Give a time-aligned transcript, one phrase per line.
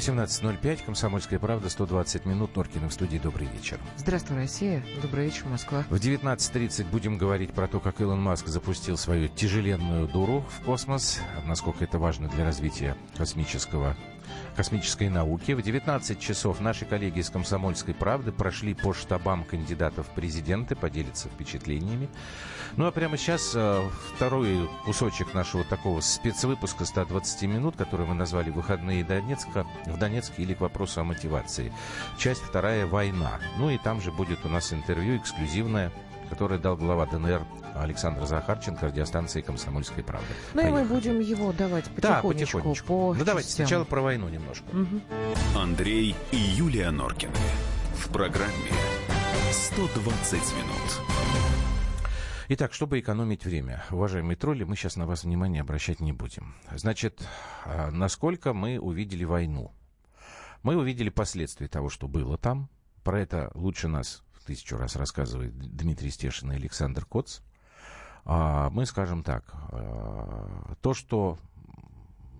[0.00, 3.18] 18.05, Комсомольская правда, 120 минут, Норкина в студии.
[3.18, 3.78] Добрый вечер.
[3.98, 4.82] Здравствуй, Россия.
[5.02, 5.84] Добрый вечер, Москва.
[5.90, 11.20] В 19.30 будем говорить про то, как Илон Маск запустил свою тяжеленную дуру в космос,
[11.46, 13.94] насколько это важно для развития космического
[14.56, 15.52] космической науки.
[15.52, 21.28] В 19 часов наши коллеги из «Комсомольской правды» прошли по штабам кандидатов в президенты, поделятся
[21.28, 22.08] впечатлениями.
[22.76, 23.82] Ну а прямо сейчас э,
[24.14, 30.54] второй кусочек нашего такого спецвыпуска 120 минут, который мы назвали «Выходные Донецка», в Донецке или
[30.54, 31.72] к вопросу о мотивации.
[32.18, 33.40] Часть вторая «Война».
[33.58, 35.92] Ну и там же будет у нас интервью эксклюзивное,
[36.30, 40.28] которое дал глава ДНР Александра Захарченко, радиостанции «Комсомольская правда».
[40.54, 42.02] Ну и мы будем его давать потихонечку.
[42.02, 42.86] Да, потихонечку.
[42.86, 44.64] По ну давайте сначала про войну немножко.
[44.72, 45.58] Угу.
[45.58, 47.34] Андрей и Юлия Норкины.
[47.96, 48.70] В программе
[49.50, 51.00] «120 минут».
[52.48, 56.54] Итак, чтобы экономить время, уважаемые тролли, мы сейчас на вас внимание обращать не будем.
[56.74, 57.22] Значит,
[57.64, 59.72] а, насколько мы увидели войну?
[60.62, 62.68] Мы увидели последствия того, что было там.
[63.04, 67.40] Про это лучше нас в тысячу раз рассказывает Дмитрий Стешин и Александр Коц.
[68.24, 71.38] А, мы скажем так, а, то, что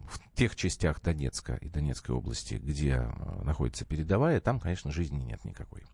[0.09, 5.45] в тех частях Донецка и Донецкой области, где а, находится передовая, там, конечно, жизни нет
[5.45, 5.85] никакой.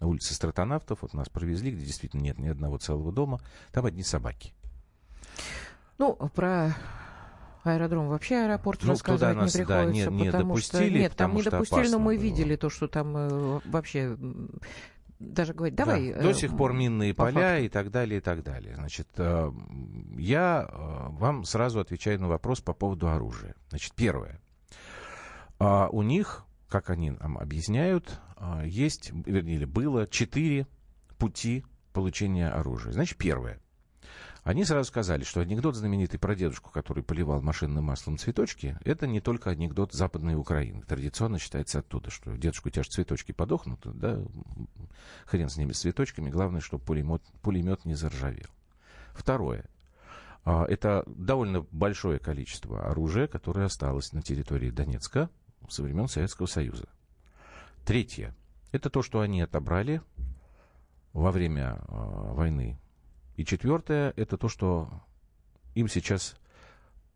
[0.00, 3.40] На улице Стратонавтов вот нас провезли, где действительно нет ни одного целого дома,
[3.72, 4.54] там одни собаки.
[5.98, 6.74] Ну, про
[7.64, 11.16] аэродром вообще аэропорт ну, рассказывать нас, не приходится, да, не, не потому допустили, что нет,
[11.16, 12.22] там не допустили, но мы было.
[12.22, 14.16] видели то, что там э, вообще
[15.18, 16.12] даже говорить, давай...
[16.12, 17.64] Да, до сих пор минные по поля факту.
[17.64, 18.74] и так далее, и так далее.
[18.74, 19.50] Значит, э,
[20.18, 23.54] я э, вам сразу отвечаю на вопрос по поводу оружия.
[23.70, 24.40] Значит, первое.
[25.58, 28.20] А, у них, как они нам объясняют,
[28.64, 30.66] есть, вернее, было четыре
[31.18, 32.92] пути получения оружия.
[32.92, 33.60] Значит, первое.
[34.46, 39.20] Они сразу сказали, что анекдот знаменитый про дедушку, который поливал машинным маслом цветочки, это не
[39.20, 40.82] только анекдот Западной Украины.
[40.82, 44.22] Традиционно считается оттуда, что дедушку у тебя же цветочки подохнут, да,
[45.24, 48.46] хрен с ними, с цветочками, главное, чтобы пулемет, пулемет не заржавел.
[49.14, 49.68] Второе.
[50.44, 55.28] А, это довольно большое количество оружия, которое осталось на территории Донецка
[55.68, 56.88] со времен Советского Союза.
[57.84, 58.32] Третье.
[58.70, 60.02] Это то, что они отобрали
[61.12, 62.78] во время э, войны
[63.36, 64.88] и четвертое, это то, что
[65.74, 66.36] им сейчас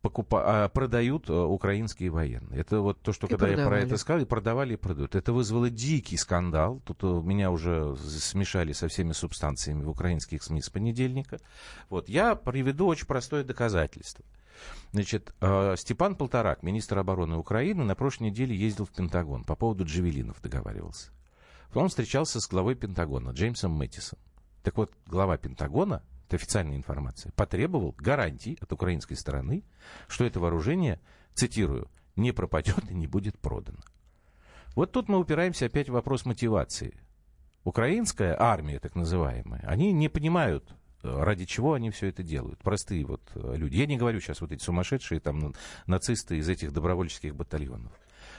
[0.01, 0.65] покупа...
[0.65, 2.59] а, продают а, украинские военные.
[2.59, 3.61] Это вот то, что и когда продавали.
[3.61, 5.15] я про это сказал, и продавали, и продают.
[5.15, 6.81] Это вызвало дикий скандал.
[6.85, 11.39] Тут а, меня уже смешали со всеми субстанциями в украинских СМИ с понедельника.
[11.89, 12.09] Вот.
[12.09, 14.25] Я приведу очень простое доказательство.
[14.91, 19.85] Значит, э, Степан Полторак, министр обороны Украины, на прошлой неделе ездил в Пентагон по поводу
[19.85, 21.09] джавелинов договаривался.
[21.73, 24.19] Он встречался с главой Пентагона Джеймсом Мэттисом.
[24.63, 29.65] Так вот, глава Пентагона это официальная информация, потребовал гарантий от украинской стороны,
[30.07, 31.01] что это вооружение,
[31.33, 33.79] цитирую, не пропадет и не будет продано.
[34.75, 36.93] Вот тут мы упираемся опять в вопрос мотивации.
[37.65, 40.73] Украинская армия, так называемая, они не понимают,
[41.03, 42.59] ради чего они все это делают.
[42.59, 43.75] Простые вот люди.
[43.75, 45.53] Я не говорю сейчас вот эти сумасшедшие там
[45.85, 47.91] нацисты из этих добровольческих батальонов.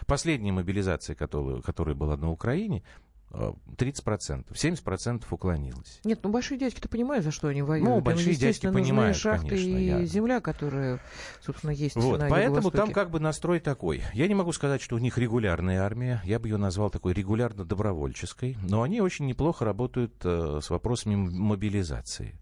[0.06, 2.83] Последняя мобилизация, которая, которая была на Украине,
[3.32, 6.00] 30%, 70% уклонилось.
[6.04, 7.88] Нет, ну большие дядьки-то понимают, за что они воюют.
[7.88, 10.04] Ну, большие дядьки понимают, шахты конечно, и я...
[10.04, 11.00] земля, которая,
[11.41, 14.03] собственно, есть вот, на Поэтому там как бы настрой такой.
[14.12, 16.21] Я не могу сказать, что у них регулярная армия.
[16.25, 18.56] Я бы ее назвал такой регулярно-добровольческой.
[18.62, 22.38] Но они очень неплохо работают э, с вопросами мобилизации.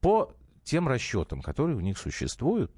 [0.00, 2.72] По тем расчетам, которые у них существуют,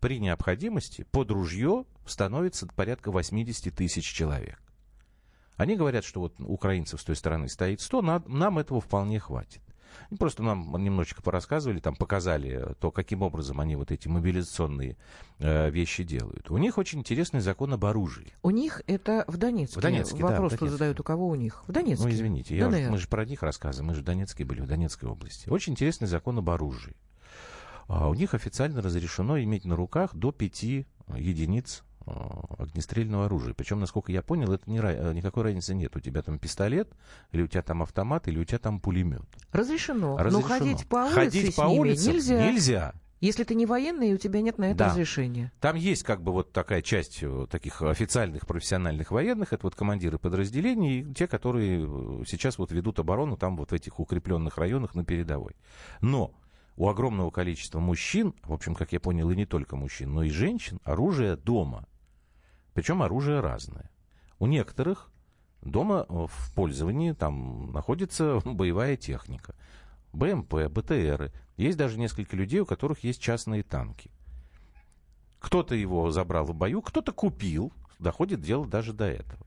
[0.00, 4.61] при необходимости под ружье становится порядка 80 тысяч человек.
[5.56, 9.60] Они говорят, что вот украинцев с той стороны стоит 100, нам, нам этого вполне хватит.
[10.10, 14.96] Они просто нам немножечко порассказывали, там показали то, каким образом они вот эти мобилизационные
[15.38, 16.50] э, вещи делают.
[16.50, 18.32] У них очень интересный закон об оружии.
[18.42, 19.78] У них это в Донецке.
[19.78, 20.68] В Донецке, Вопрос да, в Донецке.
[20.70, 21.62] задают, у кого у них?
[21.66, 22.04] В Донецке.
[22.04, 24.66] Ну, извините, я уже, мы же про них рассказываем, мы же в Донецке были, в
[24.66, 25.48] Донецкой области.
[25.48, 26.96] Очень интересный закон об оружии.
[27.88, 31.91] А у них официально разрешено иметь на руках до пяти единиц Э,
[32.58, 33.54] огнестрельного оружия.
[33.54, 35.94] Причем, насколько я понял, это не, э, никакой разницы нет.
[35.96, 36.90] У тебя там пистолет,
[37.30, 39.22] или у тебя там автомат, или у тебя там пулемет.
[39.52, 40.16] Разрешено.
[40.16, 40.40] Разрешено.
[40.40, 42.50] Но ходить по улице ходить по ними улицам нельзя.
[42.50, 42.94] Нельзя.
[43.22, 44.88] Если ты не военный, и у тебя нет на это да.
[44.88, 45.52] разрешения.
[45.60, 50.18] Там есть как бы вот такая часть э, таких официальных профессиональных военных, это вот командиры
[50.18, 55.04] подразделений, те, которые э, сейчас вот ведут оборону там вот в этих укрепленных районах на
[55.04, 55.54] передовой.
[56.00, 56.34] Но
[56.76, 60.30] у огромного количества мужчин, в общем, как я понял, и не только мужчин, но и
[60.30, 61.86] женщин, оружие дома.
[62.74, 63.90] Причем оружие разное.
[64.38, 65.10] У некоторых
[65.60, 69.54] дома э, в пользовании там находится боевая техника.
[70.12, 71.32] БМП, БТРы.
[71.56, 74.10] Есть даже несколько людей, у которых есть частные танки.
[75.38, 77.72] Кто-то его забрал в бою, кто-то купил.
[77.98, 79.46] Доходит дело даже до этого.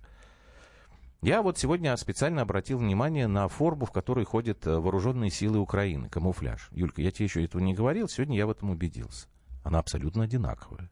[1.22, 6.10] Я вот сегодня специально обратил внимание на форму, в которой ходят э, вооруженные силы Украины,
[6.10, 6.70] камуфляж.
[6.72, 9.28] Юлька, я тебе еще этого не говорил, сегодня я в этом убедился.
[9.64, 10.90] Она абсолютно одинаковая.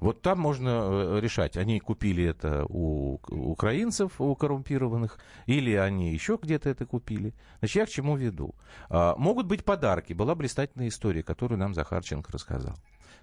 [0.00, 6.38] Вот там можно э, решать, они купили это у украинцев, у коррумпированных, или они еще
[6.40, 7.34] где-то это купили.
[7.58, 8.54] Значит, я к чему веду?
[8.88, 10.12] А, могут быть подарки.
[10.12, 12.76] Была блистательная история, которую нам Захарченко рассказал.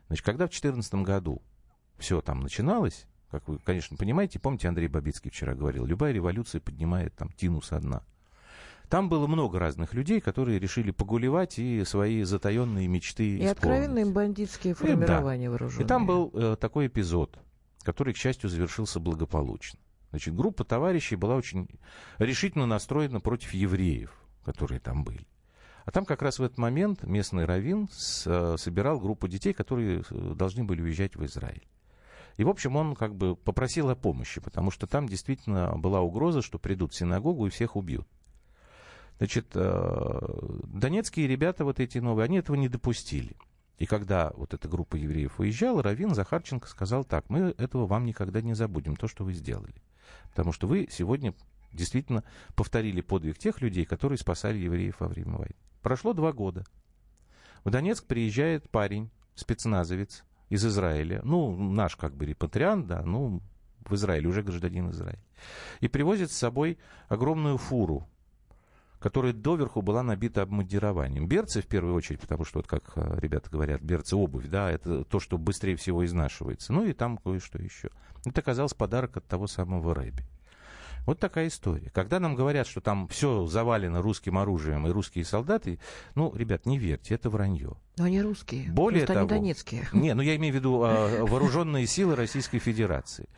[0.08, 1.42] Значит, когда в 2014 году
[1.98, 7.16] все там начиналось, как вы, конечно, понимаете, помните, Андрей Бабицкий вчера говорил, любая революция поднимает
[7.16, 8.04] там тину со дна.
[8.90, 13.52] Там было много разных людей, которые решили погулевать и свои затаенные мечты И исполнить.
[13.52, 15.52] откровенные бандитские формирования и, да.
[15.52, 15.86] вооруженные.
[15.86, 17.40] И там был э, такой эпизод,
[17.84, 19.80] который, к счастью, завершился благополучно.
[20.12, 21.68] Значит, группа товарищей была очень
[22.20, 25.28] решительно настроена против евреев, которые там были.
[25.86, 30.04] А там как раз в этот момент местный раввин с, э, собирал группу детей, которые
[30.10, 31.68] э, должны были уезжать в Израиль.
[32.38, 36.42] И, в общем, он как бы попросил о помощи, потому что там действительно была угроза,
[36.42, 38.08] что придут в синагогу и всех убьют.
[39.18, 40.20] Значит, э,
[40.68, 43.36] донецкие ребята вот эти новые, они этого не допустили.
[43.78, 48.42] И когда вот эта группа евреев уезжала, Равин Захарченко сказал так, мы этого вам никогда
[48.42, 49.76] не забудем, то, что вы сделали.
[50.30, 51.34] Потому что вы сегодня
[51.72, 52.24] действительно
[52.56, 55.56] повторили подвиг тех людей, которые спасали евреев во время войны.
[55.82, 56.66] Прошло два года.
[57.64, 63.42] В Донецк приезжает парень, спецназовец из Израиля, ну, наш как бы репатриант, да, ну,
[63.82, 65.24] в Израиле, уже гражданин Израиля,
[65.80, 66.78] и привозит с собой
[67.08, 68.08] огромную фуру
[69.00, 71.28] которая доверху была набита обмундированием.
[71.28, 75.04] Берцы, в первую очередь, потому что, вот как э, ребята говорят, берцы обувь, да, это
[75.04, 76.74] то, что быстрее всего изнашивается.
[76.74, 77.90] Ну и там кое-что еще.
[78.26, 80.26] Это оказался подарок от того самого Рэби.
[81.06, 81.92] Вот такая история.
[81.92, 85.80] Когда нам говорят, что там все завалено русским оружием и русские солдаты,
[86.16, 87.74] ну, ребят, не верьте, это вранье.
[87.98, 88.72] Но они русские.
[88.72, 89.88] Более того, они донецкие.
[89.94, 93.30] Не, ну я имею в виду а, вооруженные силы Российской Федерации.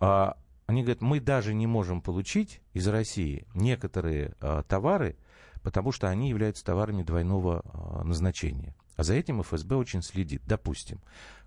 [0.00, 5.16] А, они говорят, мы даже не можем получить из России некоторые э, товары,
[5.62, 8.74] потому что они являются товарами двойного э, назначения.
[8.96, 10.42] А за этим ФСБ очень следит.
[10.46, 11.00] Допустим,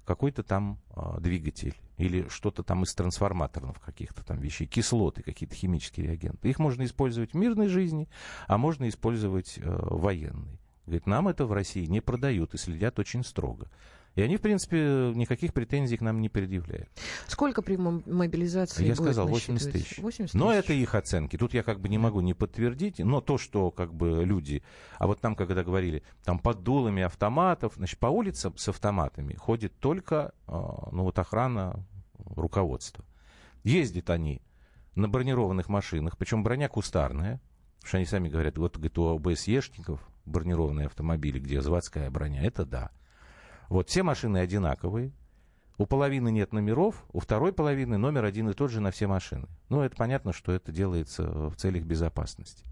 [0.06, 6.08] какой-то там э, двигатель или что-то там из трансформаторов каких-то там вещей, кислоты, какие-то химические
[6.08, 6.50] реагенты.
[6.50, 8.08] Их можно использовать в мирной жизни,
[8.48, 10.60] а можно использовать э, военной.
[10.86, 13.70] Говорит, нам это в России не продают и следят очень строго.
[14.18, 16.90] И они, в принципе, никаких претензий к нам не предъявляют.
[17.28, 20.00] Сколько при мобилизации Я сказал 80 тысяч.
[20.00, 20.34] 80 тысяч.
[20.34, 21.38] Но это их оценки.
[21.38, 24.64] Тут я как бы не могу не подтвердить, но то, что как бы люди...
[24.98, 29.78] А вот там, когда говорили, там под дулами автоматов, значит, по улицам с автоматами ходит
[29.78, 31.86] только, а, ну вот охрана
[32.18, 33.06] руководства.
[33.64, 34.42] Ездят они
[34.96, 37.40] на бронированных машинах, причем броня кустарная,
[37.76, 42.66] потому что они сами говорят, вот говорит, у ОБСЕшников бронированные автомобили, где заводская броня, это
[42.66, 42.90] да.
[43.70, 45.12] Вот все машины одинаковые.
[45.78, 49.48] У половины нет номеров, у второй половины номер один и тот же на все машины.
[49.70, 52.66] Ну, это понятно, что это делается в целях безопасности.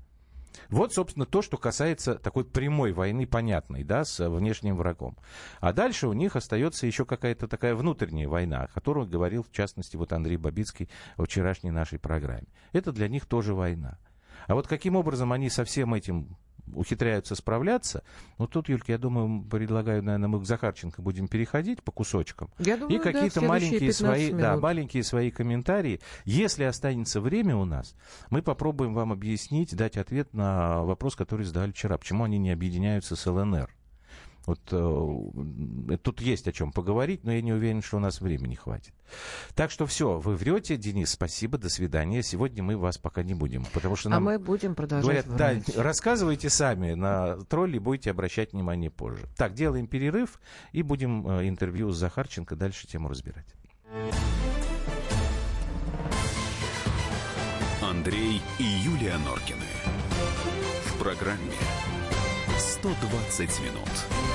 [0.69, 5.17] Вот, собственно, то, что касается такой прямой войны, понятной, да, с внешним врагом.
[5.59, 9.95] А дальше у них остается еще какая-то такая внутренняя война, о которой говорил, в частности,
[9.97, 12.47] вот Андрей Бабицкий в вчерашней нашей программе.
[12.71, 13.99] Это для них тоже война.
[14.47, 16.37] А вот каким образом они со всем этим
[16.73, 18.03] ухитряются справляться.
[18.37, 22.49] Ну, тут, Юлька, я думаю, предлагаю, наверное, мы к Захарченко будем переходить по кусочкам.
[22.59, 24.41] Я думаю, и какие-то да, маленькие свои, минут.
[24.41, 26.01] да, маленькие свои комментарии.
[26.25, 27.95] Если останется время у нас,
[28.29, 31.97] мы попробуем вам объяснить, дать ответ на вопрос, который задали вчера.
[31.97, 33.69] Почему они не объединяются с ЛНР?
[34.45, 38.55] Вот э, тут есть о чем поговорить, но я не уверен, что у нас времени
[38.55, 38.93] хватит.
[39.55, 42.21] Так что все, вы врете, Денис, спасибо, до свидания.
[42.21, 44.27] Сегодня мы вас пока не будем, потому что а нам...
[44.27, 49.27] А мы будем продолжать Говорят, да, рассказывайте сами на тролли, будете обращать внимание позже.
[49.37, 50.39] Так, делаем перерыв
[50.71, 53.47] и будем э, интервью с Захарченко дальше тему разбирать.
[57.81, 59.65] Андрей и Юлия Норкины.
[60.85, 61.53] В программе
[62.57, 64.34] 120 минут.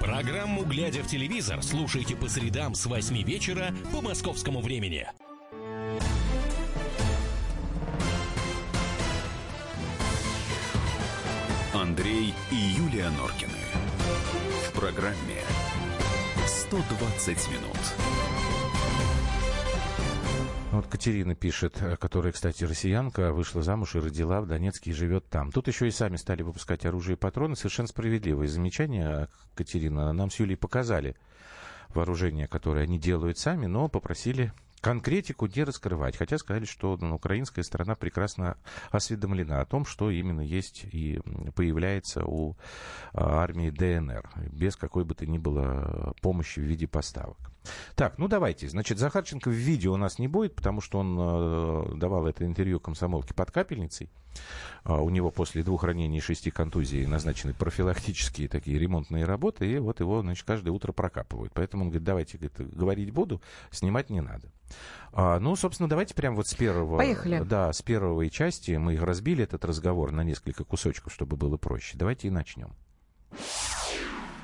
[0.00, 5.06] Программу «Глядя в телевизор» слушайте по средам с 8 вечера по московскому времени.
[11.74, 13.52] Андрей и Юлия Норкины.
[14.68, 15.42] В программе
[16.46, 18.29] «120 минут».
[20.72, 25.28] Вот Катерина пишет, э, которая, кстати, россиянка, вышла замуж и родила в Донецке и живет
[25.28, 25.50] там.
[25.50, 27.56] Тут еще и сами стали выпускать оружие и патроны.
[27.56, 30.12] Совершенно справедливое замечание, Катерина.
[30.12, 31.16] Нам с Юлей показали
[31.88, 36.16] вооружение, которое они делают сами, но попросили конкретику не раскрывать.
[36.16, 38.56] Хотя сказали, что ну, украинская сторона прекрасно
[38.92, 41.20] осведомлена о том, что именно есть и
[41.56, 42.56] появляется у
[43.12, 47.49] а, армии ДНР, без какой бы то ни было помощи в виде поставок.
[47.94, 48.68] Так, ну давайте.
[48.68, 52.80] Значит, Захарченко в видео у нас не будет, потому что он э, давал это интервью
[52.80, 54.10] комсомолке под капельницей.
[54.84, 59.78] Э, у него после двух ранений и шести контузий назначены профилактические такие ремонтные работы, и
[59.78, 61.52] вот его, значит, каждое утро прокапывают.
[61.52, 64.50] Поэтому он говорит, давайте говорит, говорить буду, снимать не надо.
[65.12, 66.98] А, ну, собственно, давайте прямо вот с первого...
[66.98, 67.42] Поехали.
[67.44, 71.98] Да, с первой части мы разбили этот разговор на несколько кусочков, чтобы было проще.
[71.98, 72.72] Давайте и начнем.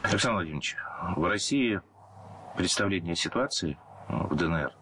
[0.02, 0.76] Александр Владимирович,
[1.16, 1.80] в России
[2.56, 4.72] представление ситуации э, в ДНР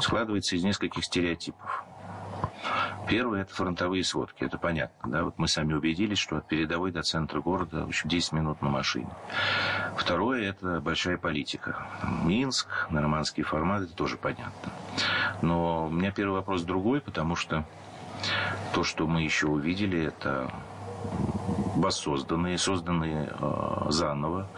[0.00, 1.84] складывается из нескольких стереотипов.
[3.08, 5.10] Первое– это фронтовые сводки, это понятно.
[5.10, 5.24] Да?
[5.24, 8.68] Вот мы сами убедились, что от передовой до центра города в общем, 10 минут на
[8.68, 9.10] машине.
[9.96, 11.86] Второе– это большая политика.
[12.24, 14.72] Минск, нормандский формат– это тоже понятно.
[15.42, 17.64] Но у меня первый вопрос другой, потому что
[18.72, 20.52] то, что мы еще увидели, это
[21.74, 24.48] воссозданные, созданные э, заново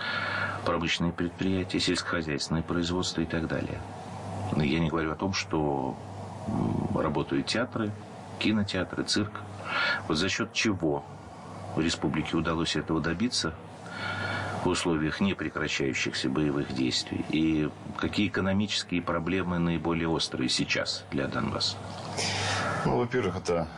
[0.65, 3.81] промышленные предприятия, сельскохозяйственное производство и так далее.
[4.57, 5.97] Я не говорю о том, что
[6.95, 7.91] работают театры,
[8.39, 9.33] кинотеатры, цирк.
[10.09, 11.05] Вот за счет чего
[11.77, 13.55] республике удалось этого добиться
[14.65, 17.25] в условиях непрекращающихся боевых действий?
[17.31, 21.77] И какие экономические проблемы наиболее острые сейчас для Донбасса?
[22.85, 23.69] Ну, во-первых, это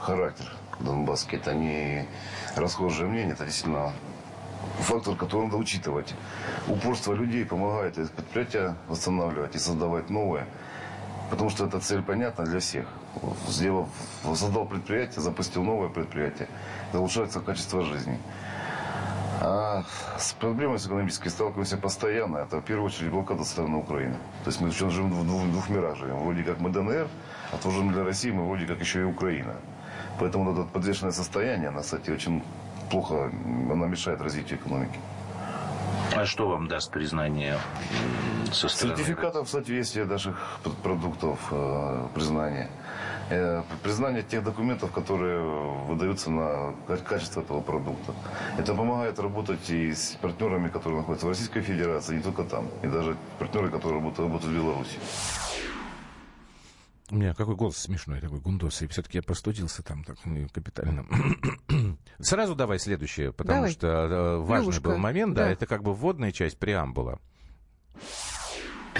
[0.00, 1.38] характер донбасский.
[1.38, 2.06] Это не
[2.56, 3.92] расхожее мнение, это действительно
[4.80, 6.14] фактор, который надо учитывать.
[6.68, 10.46] Упорство людей помогает это предприятие восстанавливать и создавать новое.
[11.30, 12.86] Потому что эта цель понятна для всех.
[13.48, 13.88] Сделав,
[14.22, 16.48] создал предприятие, запустил новое предприятие,
[16.92, 18.18] улучшается качество жизни.
[19.40, 19.84] А
[20.18, 22.38] с проблемой с экономической сталкиваемся постоянно.
[22.38, 24.16] Это в первую очередь блокада стороны Украины.
[24.44, 26.18] То есть мы еще живем в двух, двух мирах живем.
[26.18, 27.08] Вроде как мы ДНР,
[27.52, 29.56] а тоже для России мы вроде как еще и Украина.
[30.18, 32.42] Поэтому это подвешенное состояние, оно, кстати, очень
[32.90, 33.30] плохо,
[33.70, 34.98] она мешает развитию экономики.
[36.14, 37.58] А что вам даст признание
[38.52, 38.96] со стороны?
[38.96, 42.70] Сертификатов соответствия наших продуктов, э, признание.
[43.30, 46.74] Э, признание тех документов, которые выдаются на
[47.08, 48.12] качество этого продукта.
[48.58, 52.86] Это помогает работать и с партнерами, которые находятся в Российской Федерации, не только там, и
[52.86, 54.98] даже партнеры, которые работают, работают в Беларуси.
[57.10, 58.88] У меня какой голос смешной такой, гундосый.
[58.88, 61.06] Все-таки я простудился там так ну, капитально.
[62.18, 63.72] Сразу давай следующее, потому давай.
[63.72, 64.88] что э, важный Левушка.
[64.88, 67.20] был момент, да, да, это как бы вводная часть преамбула.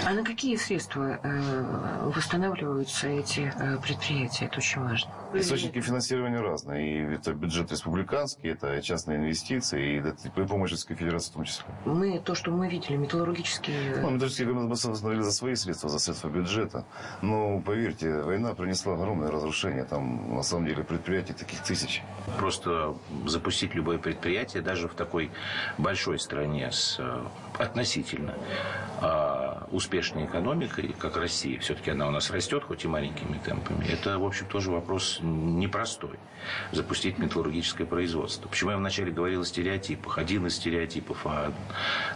[0.05, 4.45] А на какие средства э, восстанавливаются эти э, предприятия?
[4.45, 5.11] Это очень важно.
[5.33, 6.93] Источники финансирования разные.
[6.93, 11.43] И это бюджет республиканский, это частные инвестиции, и это при помощи Российской Федерации в том
[11.45, 11.65] числе.
[11.85, 13.95] Мы, то, что мы видели, металлургические...
[13.95, 16.85] Ну, металлургические мы восстановили за свои средства, за средства бюджета.
[17.23, 19.85] Но, поверьте, война принесла огромное разрушение.
[19.85, 22.03] Там, на самом деле, предприятий таких тысяч.
[22.37, 22.95] Просто
[23.25, 25.31] запустить любое предприятие, даже в такой
[25.79, 27.23] большой стране с э,
[27.57, 28.35] относительно
[29.01, 34.19] а, успешной экономикой, как Россия, все-таки она у нас растет, хоть и маленькими темпами, это,
[34.19, 36.19] в общем, тоже вопрос непростой.
[36.73, 38.49] Запустить металлургическое производство.
[38.49, 40.17] Почему я вначале говорил о стереотипах?
[40.17, 41.53] Один из стереотипов о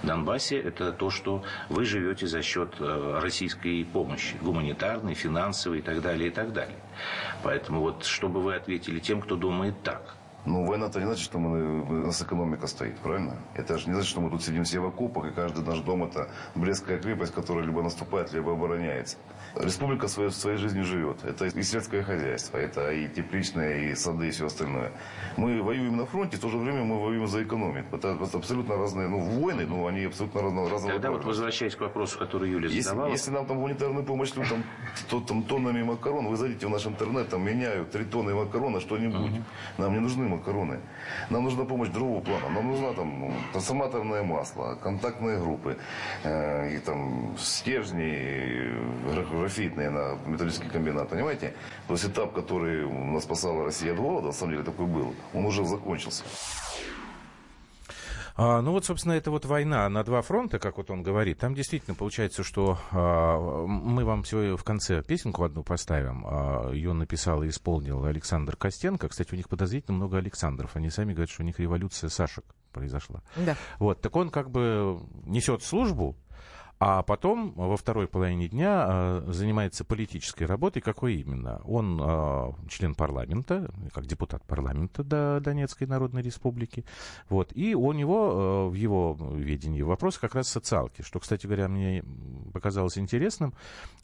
[0.03, 6.01] Донбассе– это то, что вы живете за счет э, российской помощи, гуманитарной, финансовой и так
[6.01, 6.77] далее, и так далее.
[7.43, 10.15] Поэтому вот, чтобы вы ответили тем, кто думает так–
[10.46, 13.36] ну, война-то не значит, что мы, у нас экономика стоит, правильно?
[13.55, 16.03] Это же не значит, что мы тут сидим все в окопах, и каждый наш дом
[16.03, 19.17] это Брестская крепость, которая либо наступает, либо обороняется.
[19.55, 21.24] Республика своей, своей жизнью живет.
[21.24, 24.91] Это и сельское хозяйство, это и тепличные, и сады, и все остальное.
[25.38, 27.98] Мы воюем на фронте, в то же время мы воюем за экономику.
[27.98, 31.81] Это, это абсолютно разные, ну, войны, ну, они абсолютно разного, разного Тогда вот возвращаясь к
[31.81, 33.10] вопросу, который Юля задавала.
[33.10, 34.63] Если, если нам там гуманитарную помощь людям,
[35.10, 39.31] то там тоннами макарон, вы зайдите в наш интернет, там меняют три тонны макарона, что-нибудь.
[39.31, 39.43] Угу.
[39.79, 40.79] Нам не нужны макароны.
[41.29, 42.50] Нам нужна помощь другого плана.
[42.50, 45.77] Нам нужна там ну, трансформаторное масло, контактные группы,
[46.24, 48.69] э, и там стержни
[49.31, 51.53] графитные на металлический комбинат, понимаете?
[51.88, 55.45] То есть этап, который нас спасала Россия от голода, на самом деле такой был, он
[55.45, 56.24] уже закончился.
[58.36, 61.39] А, ну вот, собственно, это вот война на два фронта, как вот он говорит.
[61.39, 66.25] Там действительно получается, что а, мы вам сегодня в конце песенку одну поставим.
[66.25, 69.09] А, ее написал и исполнил Александр Костенко.
[69.09, 70.75] Кстати, у них подозрительно много Александров.
[70.75, 73.21] Они сами говорят, что у них революция Сашек произошла.
[73.36, 73.55] Да.
[73.79, 76.15] Вот, так он как бы несет службу,
[76.81, 80.81] а потом во второй половине дня э, занимается политической работой.
[80.81, 81.62] Какой именно?
[81.65, 86.86] Он э, член парламента, как депутат парламента до Донецкой Народной Республики.
[87.27, 87.51] Вот.
[87.53, 92.01] И у него э, в его ведении вопрос как раз социалки, что, кстати говоря, мне
[92.53, 93.53] показалось интересным.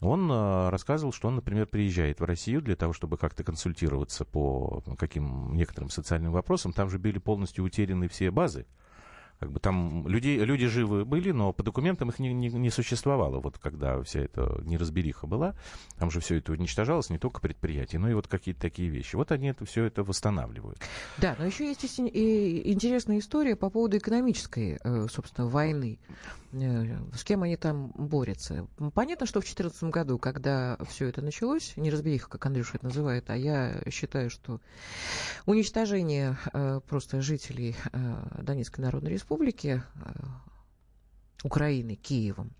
[0.00, 4.82] Он э, рассказывал, что он, например, приезжает в Россию для того, чтобы как-то консультироваться по
[4.98, 6.74] каким некоторым социальным вопросам.
[6.74, 8.66] Там же были полностью утеряны все базы
[9.38, 13.40] как бы там люди, люди живы были, но по документам их не, не, не существовало.
[13.40, 15.54] Вот когда вся эта неразбериха была,
[15.98, 19.16] там же все это уничтожалось, не только предприятия, но и вот какие-то такие вещи.
[19.16, 20.78] Вот они это все это восстанавливают.
[21.18, 25.98] Да, но еще есть и интересная история по поводу экономической, э, собственно, войны.
[26.62, 28.66] Э, с кем они там борются.
[28.94, 33.36] Понятно, что в 2014 году, когда все это началось, неразбериха, как Андрюша это называет, а
[33.36, 34.60] я считаю, что
[35.44, 39.82] уничтожение э, просто жителей э, Донецкой Народной Республики
[41.44, 42.52] Украины, Киевом.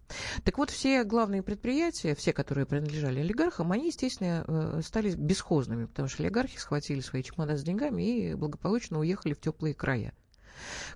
[0.44, 6.22] Так вот, все главные предприятия, все, которые принадлежали олигархам, они, естественно, стали бесхозными, потому что
[6.22, 10.12] олигархи схватили свои чемоданы с деньгами и благополучно уехали в теплые края.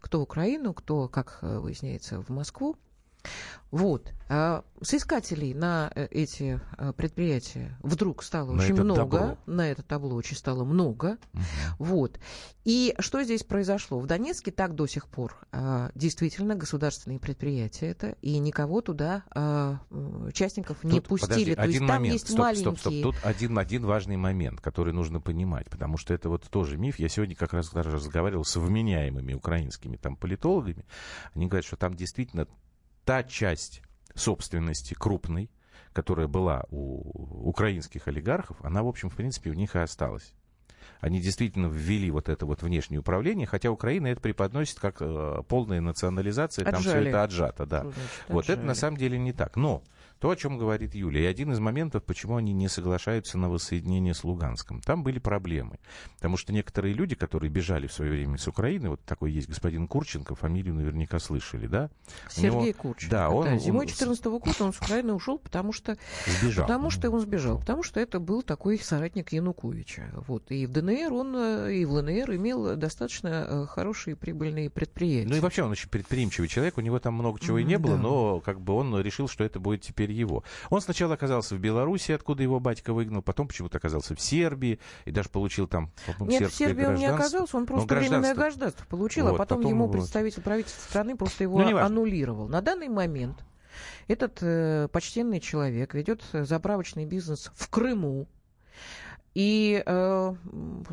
[0.01, 2.77] Кто в Украину, кто, как выясняется, в Москву.
[3.71, 4.13] Вот.
[4.29, 9.19] А соискателей на э, эти э, предприятия вдруг стало на очень много.
[9.19, 9.39] Табло.
[9.47, 11.19] На это табло очень стало много.
[11.35, 11.43] Угу.
[11.79, 12.21] Вот.
[12.65, 13.99] И что здесь произошло?
[13.99, 19.79] В Донецке так до сих пор а, действительно государственные предприятия это, и никого туда а,
[20.33, 21.55] частников тут, не пустили.
[21.55, 22.13] Подожди, То один есть, момент.
[22.13, 22.77] есть стоп, маленькие...
[22.77, 23.03] стоп, стоп.
[23.03, 26.99] Тут один, один важный момент, который нужно понимать, потому что это вот тоже миф.
[26.99, 30.85] Я сегодня как раз даже разговаривал с вменяемыми украинскими там политологами.
[31.35, 32.47] Они говорят, что там действительно
[33.11, 33.83] та часть
[34.15, 35.51] собственности крупной,
[35.93, 40.33] которая была у украинских олигархов, она, в общем, в принципе, у них и осталась.
[41.01, 45.81] Они действительно ввели вот это вот внешнее управление, хотя Украина это преподносит как э, полная
[45.81, 46.73] национализация, Отжали.
[46.73, 47.83] там все это отжато, да.
[47.83, 49.57] Значит, вот это на самом деле не так.
[49.57, 49.83] Но
[50.21, 54.13] то, о чем говорит Юлия, и один из моментов, почему они не соглашаются на воссоединение
[54.13, 54.83] с Луганском.
[54.83, 55.79] Там были проблемы.
[56.17, 59.89] Потому что некоторые люди, которые бежали в свое время с Украины, вот такой есть господин
[59.89, 61.91] Курченко, фамилию наверняка слышали, да?
[62.29, 62.73] Сергей него...
[62.75, 63.11] Курченко.
[63.11, 63.59] Да, он, да.
[63.59, 65.97] Зимой 2014 -го года он с Украины ушел, потому что...
[66.27, 66.67] Сбежал.
[66.67, 67.59] Потому что он сбежал.
[67.59, 70.11] Потому что это был такой соратник Януковича.
[70.29, 70.51] Вот.
[70.51, 75.31] И в ДНР он, э, и в ЛНР имел достаточно э, хорошие прибыльные предприятия.
[75.31, 76.77] Ну и вообще он очень предприимчивый человек.
[76.77, 78.03] У него там много чего и не было, да.
[78.03, 80.45] но как бы он решил, что это будет теперь теперь его.
[80.71, 85.11] Он сначала оказался в Беларуси, откуда его батька выгнал, потом почему-то оказался в Сербии и
[85.11, 88.85] даже получил там, Нет, в Сербии он не оказался, он просто временное гражданство.
[88.87, 89.93] получил, а вот, а потом, потом ему вот...
[89.93, 92.49] представитель правительства страны просто его ну, аннулировал.
[92.49, 93.39] На данный момент
[94.09, 98.27] этот э, почтенный человек ведет заправочный бизнес в Крыму,
[99.35, 100.35] и э,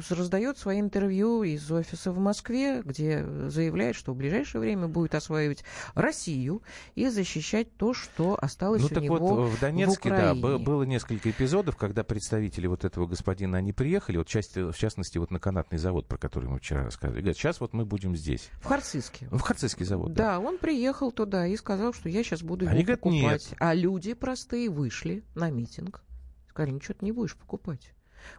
[0.10, 5.63] раздает свои интервью из офиса в Москве, где заявляет, что в ближайшее время будет осваивать
[5.95, 6.62] Россию
[6.95, 10.84] и защищать то, что осталось ну, у так него вот, в Донецке, в да, было
[10.84, 15.39] несколько эпизодов, когда представители вот этого господина, они приехали, вот часть, в частности, вот на
[15.39, 18.50] канатный завод, про который мы вчера рассказывали, говорят, сейчас вот мы будем здесь.
[18.62, 19.28] В Харциске.
[19.32, 20.28] В Харцисский завод, да.
[20.28, 23.21] Да, он приехал туда и сказал, что я сейчас буду его они покупать.
[23.21, 23.58] Говорят, нет.
[23.60, 26.04] А люди простые вышли на митинг,
[26.50, 27.93] сказали, ничего ты не будешь покупать.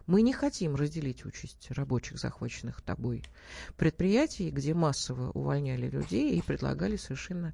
[0.07, 3.23] Мы не хотим разделить участь рабочих, захваченных тобой
[3.77, 7.53] предприятий, где массово увольняли людей и предлагали совершенно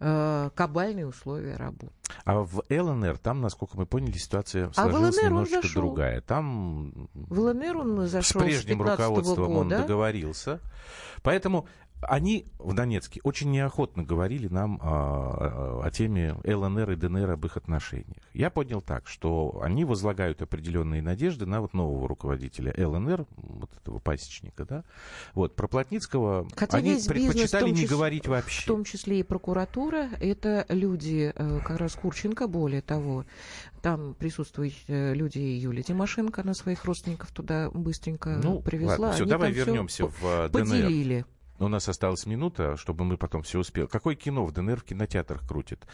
[0.00, 1.92] э, кабальные условия работы.
[2.24, 5.82] А в ЛНР, там, насколько мы поняли, ситуация а сложилась ЛНР немножечко зашел.
[5.82, 6.20] другая.
[6.20, 9.58] Там в ЛНР он зашел с прежним руководством года.
[9.58, 10.60] он договорился.
[11.22, 11.66] Поэтому
[12.02, 17.56] они в Донецке очень неохотно говорили нам о, о теме ЛНР и ДНР, об их
[17.56, 18.22] отношениях.
[18.32, 23.98] Я понял так, что они возлагают определенные надежды на вот нового руководителя ЛНР, вот этого
[23.98, 24.84] пасечника, да.
[25.34, 28.62] Вот, про Плотницкого Хотя они предпочитали числе, не говорить вообще.
[28.62, 33.24] В том числе и прокуратура, это люди, э, как раз Курченко, более того,
[33.82, 38.96] там присутствуют э, люди Юлия Тимошенко, она своих родственников туда быстренько ну, привезла.
[38.98, 40.50] Ладно, все, Они давай вернемся в ДНР.
[40.50, 41.26] Поделили
[41.58, 43.86] у нас осталась минута, чтобы мы потом все успели.
[43.86, 45.86] Какое кино в ДНР в кинотеатрах крутит?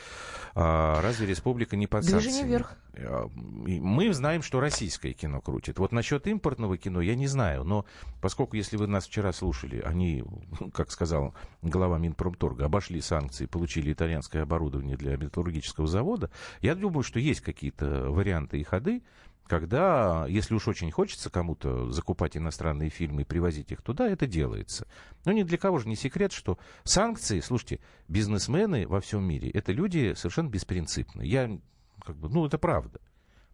[0.55, 2.77] А, разве республика не под Движение вверх.
[2.97, 5.79] А, мы знаем, что российское кино крутит.
[5.79, 7.87] Вот насчет импортного кино я не знаю, но
[8.21, 10.25] поскольку, если вы нас вчера слушали, они,
[10.75, 17.19] как сказал глава Минпромторга, обошли санкции, получили итальянское оборудование для металлургического завода, я думаю, что
[17.19, 19.03] есть какие-то варианты и ходы,
[19.47, 24.87] когда, если уж очень хочется кому-то закупать иностранные фильмы и привозить их туда, это делается.
[25.25, 29.73] Но ни для кого же не секрет, что санкции, слушайте, бизнесмены во всем мире, это
[29.73, 31.29] люди совершенно беспринципные.
[31.29, 31.59] Я,
[32.05, 33.01] как бы, ну, это правда.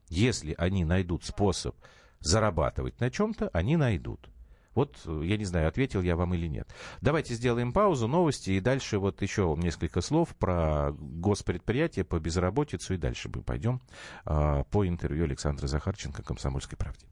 [0.08, 1.76] Если они найдут способ
[2.20, 4.28] зарабатывать на чем-то, они найдут.
[4.74, 6.68] Вот, э, я не знаю, ответил я вам или нет.
[7.00, 12.96] Давайте сделаем паузу, новости, и дальше вот еще несколько слов про госпредприятие, по безработицу, и
[12.96, 13.80] дальше мы пойдем
[14.26, 17.06] э, по интервью Александра Захарченко «Комсомольской правде».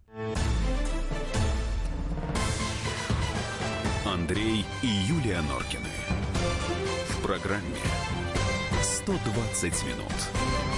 [4.04, 5.88] Андрей и Юлия Норкины.
[7.08, 7.76] В программе
[8.82, 10.77] «120 минут».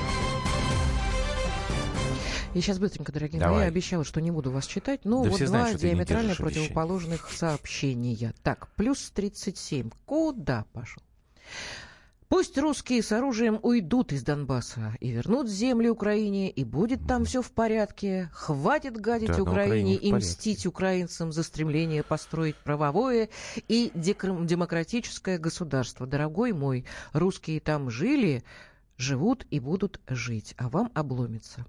[2.53, 3.59] Я сейчас быстренько, дорогие Давай.
[3.59, 5.05] мои, обещала, что не буду вас читать.
[5.05, 8.33] Но да вот два знают, диаметрально противоположных сообщения.
[8.43, 9.89] Так, плюс 37.
[10.05, 11.01] Куда пошел?
[12.27, 17.41] Пусть русские с оружием уйдут из Донбасса и вернут земли Украине, и будет там все
[17.41, 18.29] в порядке.
[18.33, 23.27] Хватит гадить да, Украине, Украине и мстить украинцам за стремление построить правовое
[23.67, 26.07] и демократическое государство.
[26.07, 28.45] Дорогой мой, русские там жили,
[28.95, 31.65] живут и будут жить, а вам обломится.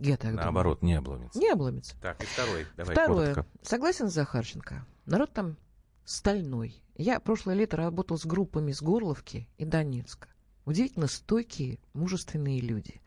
[0.00, 0.92] Я так Наоборот, думаю.
[0.94, 1.38] не обломится.
[1.38, 1.94] Не обломится.
[2.00, 2.66] Так, и второй.
[2.76, 3.34] Давай, Второе.
[3.34, 3.52] Коротко.
[3.62, 4.86] Согласен с Захарченко.
[5.04, 5.56] Народ там
[6.04, 6.82] стальной.
[6.96, 10.28] Я прошлое лето работал с группами с Горловки и Донецка.
[10.64, 13.00] Удивительно стойкие, мужественные люди.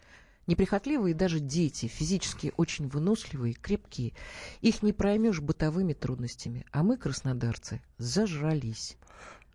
[0.46, 4.14] Неприхотливые даже дети, физически очень выносливые, крепкие.
[4.62, 6.66] Их не проймешь бытовыми трудностями.
[6.72, 8.98] А мы, краснодарцы, зажрались.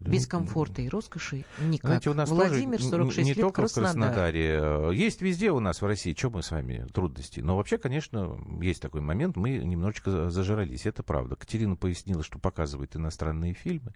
[0.00, 1.86] Без комфорта и роскоши никак.
[1.86, 3.90] Знаете, у нас Владимир, 46 не, лет, только Краснодар.
[3.90, 4.58] в Краснодаре.
[4.60, 7.40] Э, есть везде у нас в России, что мы с вами, трудности.
[7.40, 11.34] Но вообще, конечно, есть такой момент, мы немножечко зажрались, это правда.
[11.34, 13.92] Катерина пояснила, что показывает иностранные фильмы.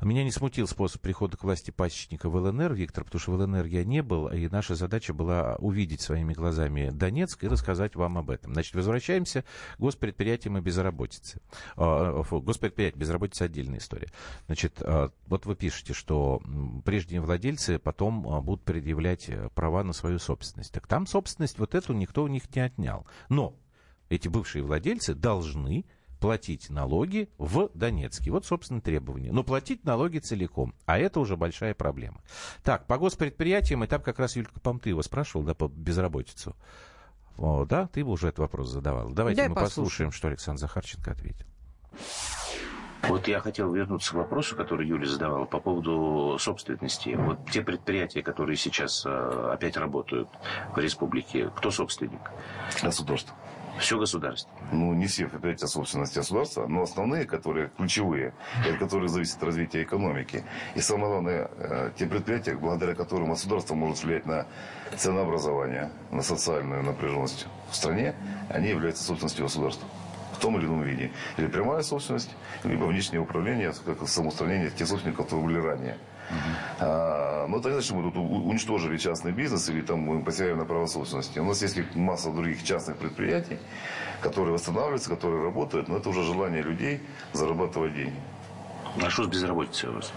[0.00, 3.66] Меня не смутил способ прихода к власти пасечника в ЛНР, Виктор, потому что в ЛНР
[3.66, 8.30] я не был, и наша задача была увидеть своими глазами Донецк и рассказать вам об
[8.30, 8.52] этом.
[8.52, 9.44] Значит, возвращаемся
[9.76, 11.40] к госпредприятиям и безработице.
[11.76, 14.08] А, фу, госпредприятие, безработица отдельная история.
[14.46, 16.40] Значит, а, вот вы пишете, что
[16.84, 20.72] прежние владельцы потом а, будут предъявлять э, права на свою собственность.
[20.72, 23.06] Так там собственность вот эту никто у них не отнял.
[23.28, 23.54] Но
[24.08, 25.84] эти бывшие владельцы должны
[26.20, 28.30] платить налоги в Донецке.
[28.30, 29.30] Вот, собственно, требование.
[29.30, 30.74] Но платить налоги целиком.
[30.86, 32.22] А это уже большая проблема.
[32.62, 36.56] Так, по госпредприятиям, и там как раз Юлька Помтыева спрашивал, да, по безработицу.
[37.36, 39.10] О, да, ты бы уже этот вопрос задавал.
[39.10, 41.46] Давайте Дай мы послушаем, послушаем, что Александр Захарченко ответил.
[43.02, 47.10] Вот я хотел вернуться к вопросу, который Юля задавала по поводу собственности.
[47.10, 50.28] Вот те предприятия, которые сейчас э, опять работают
[50.74, 52.20] в республике, кто собственник?
[52.82, 53.34] Государство.
[53.78, 54.50] Все государство.
[54.72, 58.32] Ну, не все предприятия собственности государства, но основные, которые ключевые,
[58.66, 60.44] и от которых зависит развитие экономики.
[60.74, 64.46] И самое главное, э, те предприятия, благодаря которым государство может влиять на
[64.96, 68.14] ценообразование, на социальную напряженность в стране,
[68.48, 69.86] они являются собственностью государства
[70.36, 71.10] в том или ином виде.
[71.38, 72.30] Или прямая собственность,
[72.64, 75.98] либо внешнее управление, как самоустранение тех собственников, которые были ранее.
[76.28, 76.80] Uh-huh.
[76.80, 80.58] А, но это не значит, что мы тут уничтожили частный бизнес или там мы потеряем
[80.58, 81.38] на право собственности.
[81.38, 83.58] У нас есть масса других частных предприятий,
[84.20, 87.00] которые восстанавливаются, которые работают, но это уже желание людей
[87.32, 88.20] зарабатывать деньги.
[89.02, 90.12] А что с безработицей у вас?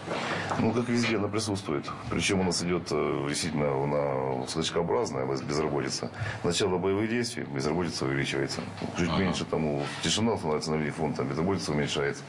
[0.59, 1.85] Ну, как везде, она присутствует.
[2.09, 6.11] Причем у нас идет э, действительно она скачкообразная безработица.
[6.43, 8.61] Начало боевых действий, безработица увеличивается.
[8.97, 9.19] Чуть ага.
[9.19, 12.23] меньше тому тишина становится на вид фонд, там безработица уменьшается.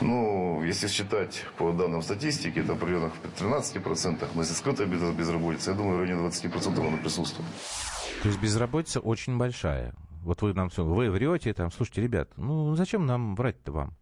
[0.00, 5.76] Ну, если считать по данным статистики, это примерно в 13%, но если скрытая безработица, я
[5.76, 7.48] думаю, в районе 20% она присутствует.
[8.22, 9.94] То есть безработица очень большая.
[10.22, 13.96] Вот вы нам все, вы врете, там, слушайте, ребят, ну зачем нам врать-то вам?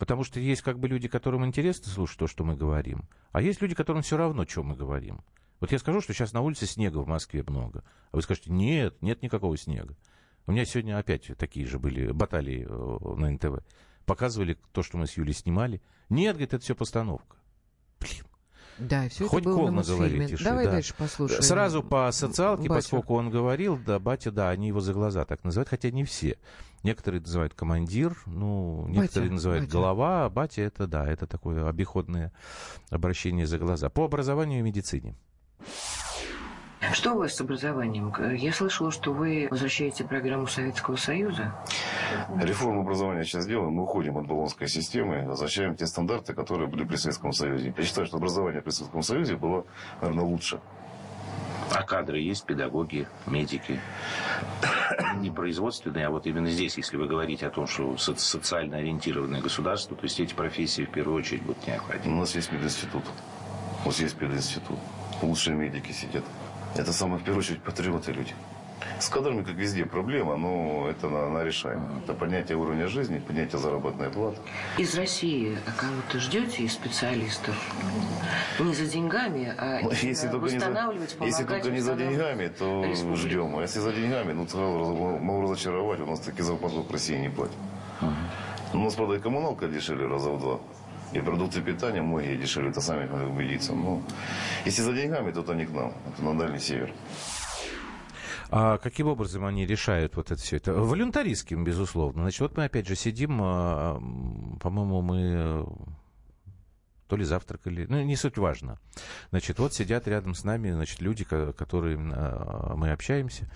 [0.00, 3.60] Потому что есть как бы люди, которым интересно слушать то, что мы говорим, а есть
[3.60, 5.20] люди, которым все равно, что мы говорим.
[5.60, 9.02] Вот я скажу, что сейчас на улице снега в Москве много, а вы скажете, нет,
[9.02, 9.94] нет никакого снега.
[10.46, 13.62] У меня сегодня опять такие же были баталии э, на НТВ.
[14.06, 15.82] показывали то, что мы с Юлей снимали.
[16.08, 17.36] Нет, говорит, это все постановка.
[18.00, 18.24] Блин.
[18.80, 20.36] Да, все Хоть это было колно говорите.
[20.42, 20.72] Давай да.
[20.72, 21.42] дальше послушаем.
[21.42, 22.74] Сразу по социалке, батю.
[22.74, 26.38] поскольку он говорил, да, батя, да, они его за глаза так называют, хотя не все.
[26.82, 29.72] Некоторые называют командир, ну, некоторые батя, называют батя.
[29.72, 32.32] голова, а батя это, да, это такое обиходное
[32.88, 33.90] обращение за глаза.
[33.90, 35.14] По образованию и медицине.
[36.92, 38.12] Что у вас с образованием?
[38.36, 41.52] Я слышала, что вы возвращаете программу Советского Союза.
[42.40, 43.72] Реформу образования сейчас делаем.
[43.72, 47.74] Мы уходим от баллонской системы, возвращаем те стандарты, которые были при Советском Союзе.
[47.76, 49.64] Я считаю, что образование при Советском Союзе было,
[50.00, 50.58] наверное, лучше.
[51.72, 53.78] А кадры есть, педагоги, медики.
[55.18, 59.40] Не производственные, а вот именно здесь, если вы говорите о том, что со- социально ориентированное
[59.40, 62.16] государство, то есть эти профессии в первую очередь будут У необходимы.
[62.20, 63.04] нас есть пединститут.
[63.84, 64.78] У нас есть пединститут.
[65.22, 66.24] Лучшие медики сидят.
[66.76, 68.34] Это самые, в первую очередь, патриоты люди.
[68.98, 71.88] С кадрами, как везде, проблема, но это она, она решаема.
[72.04, 74.36] Это поднятие уровня жизни, поднятие заработной платы.
[74.78, 77.54] Из России кого-то ждете из специалистов?
[78.58, 82.48] Не за деньгами, а Ну, Если только, не за, восстанавливать, если только не за деньгами,
[82.48, 83.16] то республику.
[83.16, 83.56] ждем.
[83.56, 87.16] А если за деньгами, ну, сразу раз- могу разочаровать, у нас таки зарплату в России
[87.16, 87.56] не платят.
[88.72, 90.60] У нас, правда, и коммуналка дешевле раза в два.
[91.12, 93.72] И продукты питания многие дешевле, это сами надо убедиться.
[93.72, 94.02] Ну,
[94.64, 96.92] если за деньгами, то это не к нам, это на Дальний Север.
[98.52, 100.56] А каким образом они решают вот это все?
[100.56, 102.22] Это волюнтаристским, безусловно.
[102.22, 104.00] Значит, вот мы опять же сидим, а,
[104.60, 105.64] по-моему, мы э,
[107.06, 108.78] то ли завтракали, ну, не суть важно.
[109.30, 113.50] Значит, вот сидят рядом с нами, значит, люди, ко- которые а, мы общаемся.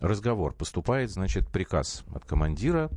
[0.00, 0.52] Разговор.
[0.52, 2.90] Поступает, значит, приказ от командира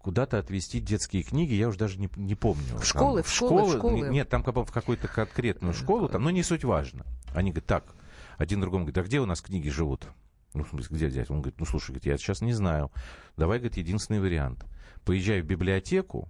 [0.00, 2.78] куда-то отвезти детские книги, я уже даже не, не помню.
[2.78, 4.08] В школы, Там, в школы, в школы.
[4.08, 7.04] Нет, там как бы в какую-то конкретную школу, там, но не суть важно.
[7.34, 7.94] Они говорят, так,
[8.38, 10.06] один другому говорит, а где у нас книги живут?
[10.54, 11.30] Ну, в смысле, где взять?
[11.30, 12.90] Он говорит, ну, слушай, говорит, я сейчас не знаю.
[13.36, 14.64] Давай, говорит, единственный вариант.
[15.04, 16.28] Поезжай в библиотеку,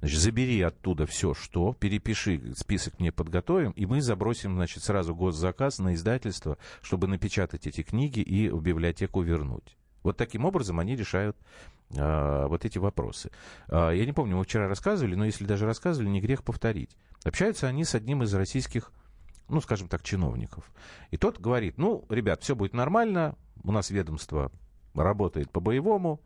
[0.00, 5.78] значит, забери оттуда все, что, перепиши, список мне подготовим, и мы забросим, значит, сразу госзаказ
[5.78, 9.76] на издательство, чтобы напечатать эти книги и в библиотеку вернуть.
[10.02, 11.36] Вот таким образом они решают
[11.90, 13.30] вот эти вопросы.
[13.68, 16.96] А, я не помню, мы вчера рассказывали, но если даже рассказывали, не грех повторить.
[17.24, 18.92] Общаются они с одним из российских
[19.48, 20.70] ну, скажем так, чиновников.
[21.10, 24.52] И тот говорит, ну, ребят, все будет нормально, у нас ведомство
[24.94, 26.20] работает по-боевому,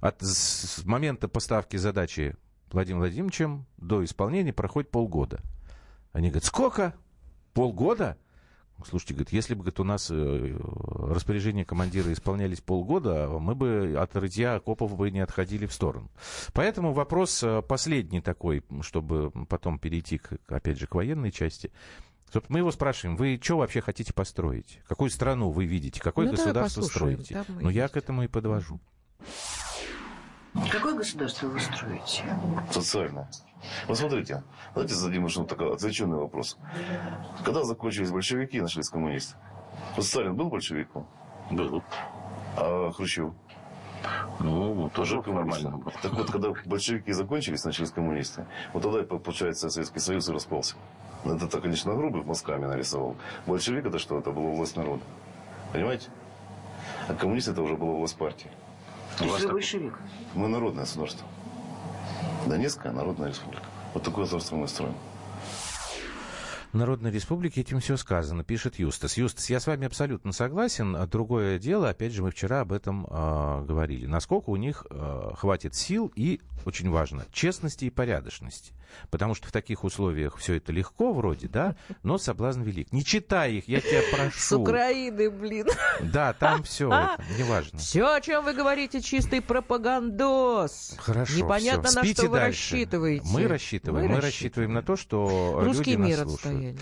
[0.00, 2.36] от с момента поставки задачи
[2.70, 5.40] Владимиром Владимировичем до исполнения проходит полгода.
[6.12, 6.94] Они говорят, сколько?
[7.54, 8.16] Полгода?
[8.86, 10.56] Слушайте, говорит, если бы говорит, у нас э,
[11.00, 16.10] распоряжения командира исполнялись полгода, мы бы от рытья окопов бы не отходили в сторону.
[16.52, 21.72] Поэтому вопрос э, последний такой, чтобы потом перейти, к, опять же, к военной части.
[22.32, 24.80] Собственно, Мы его спрашиваем, вы что вообще хотите построить?
[24.86, 26.00] Какую страну вы видите?
[26.00, 27.42] Какое Ну, государство строите?
[27.46, 27.94] там Ну, я есть.
[27.94, 28.80] к этому и подвожу.
[30.70, 32.24] Какое государство вы строите?
[32.70, 33.28] Социальное.
[33.86, 34.42] Вот смотрите,
[34.74, 36.56] давайте зададим еще такой отвлеченный вопрос.
[37.44, 39.36] Когда закончились большевики и начались коммунисты?
[39.96, 41.06] Вот Сталин был большевиком,
[41.50, 41.82] Был.
[42.56, 43.32] а Хрущев
[44.40, 45.92] Ну, тоже был.
[46.02, 50.76] Так вот, когда большевики закончились, начались коммунисты, вот тогда, получается, Советский Союз и распался.
[51.24, 53.16] Ну, Это, так, конечно, грубых мазками нарисовал.
[53.46, 54.18] Большевик это что?
[54.18, 55.02] Это была власть народа.
[55.72, 56.10] Понимаете?
[57.08, 58.50] А коммунист это уже была власть партии.
[59.18, 59.98] То У есть вас вы так- большевик?
[60.34, 61.26] Мы народное государство.
[62.46, 63.64] Донецкая народная республика.
[63.94, 64.94] Вот такое государство мы строим.
[66.72, 69.16] Народной Республике этим все сказано, пишет Юстас.
[69.16, 70.96] Юстас, я с вами абсолютно согласен.
[71.10, 74.06] Другое дело, опять же, мы вчера об этом а, говорили.
[74.06, 78.74] Насколько у них а, хватит сил и, очень важно, честности и порядочности.
[79.10, 82.90] Потому что в таких условиях все это легко вроде, да, но соблазн велик.
[82.92, 84.62] Не читай их, я тебя С прошу.
[84.62, 85.66] Украины, блин.
[86.00, 87.78] Да, там все это, неважно.
[87.78, 90.94] Все, о чем вы говорите, чистый пропагандоз.
[90.98, 91.96] Хорошо, Непонятно, всё.
[91.98, 92.74] на Спите что вы дальше.
[92.74, 93.26] рассчитываете.
[93.26, 94.10] Мы рассчитываем.
[94.10, 96.57] Мы, рассчитываем на то, что Русский люди нас мир слушают.
[96.60, 96.80] Да.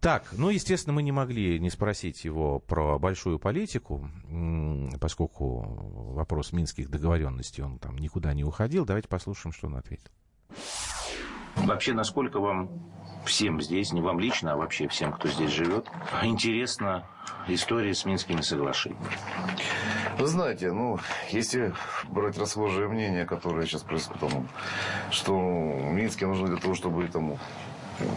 [0.00, 4.08] Так, ну, естественно, мы не могли не спросить его про большую политику,
[5.00, 5.60] поскольку
[6.14, 8.84] вопрос минских договоренностей, он там никуда не уходил.
[8.84, 10.10] Давайте послушаем, что он ответил.
[11.56, 12.70] Вообще, насколько вам
[13.24, 15.86] всем здесь, не вам лично, а вообще всем, кто здесь живет,
[16.22, 17.06] интересна
[17.48, 19.04] история с Минскими соглашениями?
[20.18, 20.98] Вы знаете, ну,
[21.30, 21.74] если
[22.08, 24.48] брать расхожее мнение, которое сейчас происходит, там,
[25.10, 27.38] что Минске нужно для того, чтобы там,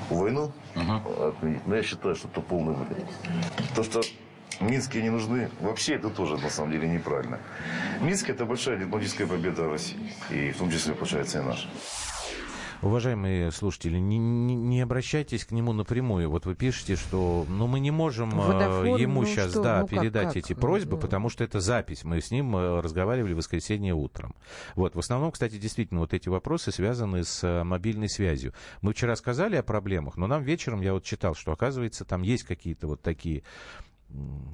[0.10, 2.98] войну отменить, но я считаю, что это полный выход.
[3.76, 4.02] То, что
[4.60, 7.39] Минске не нужны, вообще это тоже на самом деле неправильно.
[8.02, 11.67] Минск это большая дипломатическая победа России, и в том числе, получается, и наша.
[12.84, 16.30] Уважаемые слушатели, не, не, не обращайтесь к нему напрямую.
[16.30, 19.63] Вот вы пишете, что ну, мы не можем Водофон, ему ну, сейчас что?
[19.63, 20.43] да, ну, передать как, как?
[20.43, 22.04] эти просьбы, потому что это запись.
[22.04, 24.36] Мы с ним разговаривали в воскресенье утром.
[24.76, 24.96] Вот.
[24.96, 28.54] В основном, кстати, действительно, вот эти вопросы связаны с мобильной связью.
[28.82, 32.43] Мы вчера сказали о проблемах, но нам вечером я вот читал, что, оказывается, там есть
[32.43, 33.43] какие-то вот такие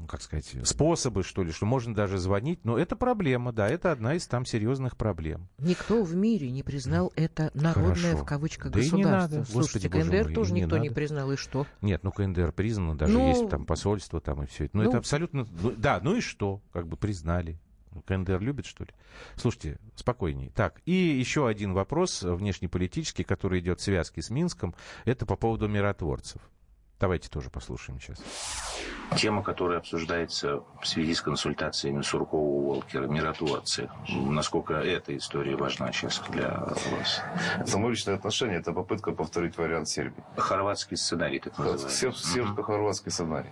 [0.08, 2.64] как сказать, способы, что ли, что можно даже звонить.
[2.64, 5.48] Но это проблема, да, это одна из там серьезных проблем.
[5.60, 8.18] Никто в мире не признал это народное, Хорошо.
[8.18, 8.98] в кавычках, да государство.
[8.98, 9.52] И не надо.
[9.52, 11.68] Слушайте, Господи, КНДР мой, тоже никто не, не признал, и что?
[11.82, 14.78] Нет, ну КНДР признано, даже ну, есть там посольство там и все это.
[14.78, 15.48] Но ну, это абсолютно...
[15.62, 16.62] Ну, да, ну и что?
[16.72, 17.60] Как бы признали.
[18.06, 18.92] КНДР любит, что ли?
[19.36, 20.52] Слушайте, спокойней.
[20.56, 24.76] Так, и еще один вопрос внешнеполитический, который идет в связке с Минском.
[25.06, 26.42] Это по поводу миротворцев.
[27.00, 28.18] Давайте тоже послушаем сейчас.
[29.18, 33.90] Тема, которая обсуждается в связи с консультациями Суркова Уолкера, миротворцы.
[34.10, 37.22] Насколько эта история важна сейчас для вас?
[37.58, 40.22] Это мое личное отношение, это попытка повторить вариант Сербии.
[40.36, 41.90] Хорватский сценарий, так называемый.
[41.90, 43.50] Сербско-хорватский сценарий.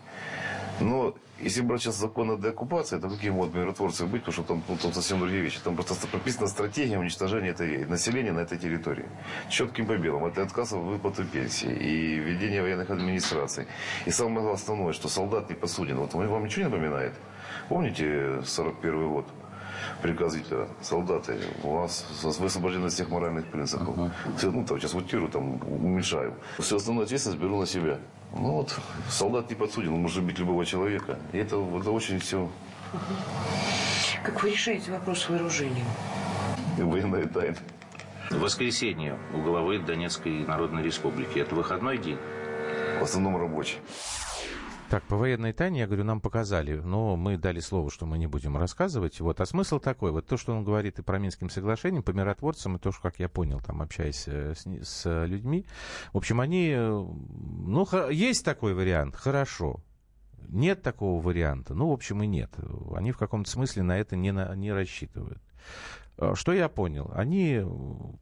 [0.81, 4.63] Но если брать сейчас закон о деоккупации, то какие могут миротворцы быть, потому что там,
[4.67, 5.59] ну, там совсем другие вещи.
[5.63, 9.05] Там просто прописана стратегия уничтожения этой, населения на этой территории.
[9.49, 10.27] Четким по белому.
[10.27, 13.67] Это отказ от выплаты пенсии и введение военных администраций.
[14.05, 15.97] И самое основное, что солдат не посуден.
[15.97, 17.13] Вот вам ничего не напоминает?
[17.69, 19.25] Помните 41 год?
[20.01, 20.67] приказ Гитлера.
[20.81, 23.97] Солдаты, у вас вы освобождены от всех моральных принципов.
[23.97, 24.11] Uh-huh.
[24.43, 26.35] Ну, там, сейчас утирую, там, уменьшаю.
[26.59, 27.99] Всю основную ответственность беру на себя.
[28.33, 28.77] Ну вот,
[29.09, 31.17] солдат не подсуден, он может быть любого человека.
[31.31, 32.49] И это, это очень все...
[34.23, 35.85] Как вы решаете вопрос с вооружением?
[36.77, 37.57] Военная тайна.
[38.29, 41.39] В воскресенье у главы Донецкой Народной Республики.
[41.39, 42.17] Это выходной день?
[42.99, 43.77] В основном рабочий.
[44.89, 48.27] Так, по военной тайне, я говорю, нам показали, но мы дали слово, что мы не
[48.27, 49.19] будем рассказывать.
[49.19, 49.41] Вот.
[49.41, 52.79] А смысл такой, вот то, что он говорит и про Минским соглашением, по миротворцам, и
[52.79, 55.65] то, что, как я понял, там, общаясь э, с, с людьми,
[56.13, 59.81] в общем, они, э, ну, есть такой вариант, хорошо.
[60.47, 62.51] Нет такого варианта, ну, в общем, и нет.
[62.95, 65.41] Они в каком-то смысле на это не, на, не рассчитывают.
[66.33, 67.11] Что я понял?
[67.13, 67.61] Они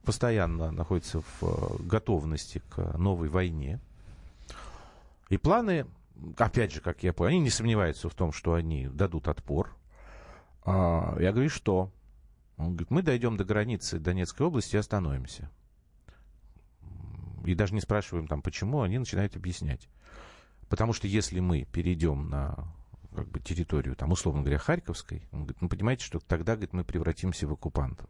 [0.04, 3.80] постоянно находятся в э, готовности к новой войне.
[5.30, 5.86] И планы
[6.38, 9.76] опять же, как я понял, они не сомневаются в том, что они дадут отпор.
[10.64, 11.92] А, я говорю, что?
[12.58, 15.50] Он говорит, мы дойдем до границы Донецкой области и остановимся.
[17.46, 19.88] И даже не спрашиваем там, почему, они начинают объяснять.
[20.70, 22.74] Потому что если мы перейдем на
[23.14, 26.84] как бы, территорию, там, условно говоря, Харьковской, он говорит, ну, понимаете, что тогда, говорит, мы
[26.84, 28.10] превратимся в оккупантов.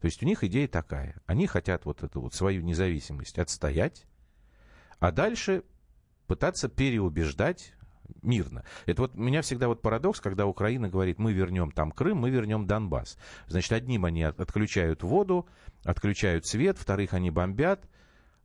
[0.00, 1.20] То есть у них идея такая.
[1.26, 4.06] Они хотят вот эту вот свою независимость отстоять,
[4.98, 5.62] а дальше
[6.30, 7.72] пытаться переубеждать
[8.22, 8.62] мирно.
[8.86, 12.68] Это вот меня всегда вот парадокс, когда Украина говорит, мы вернем там Крым, мы вернем
[12.68, 13.18] Донбасс.
[13.48, 15.48] Значит, одним они отключают воду,
[15.82, 17.84] отключают свет, вторых они бомбят,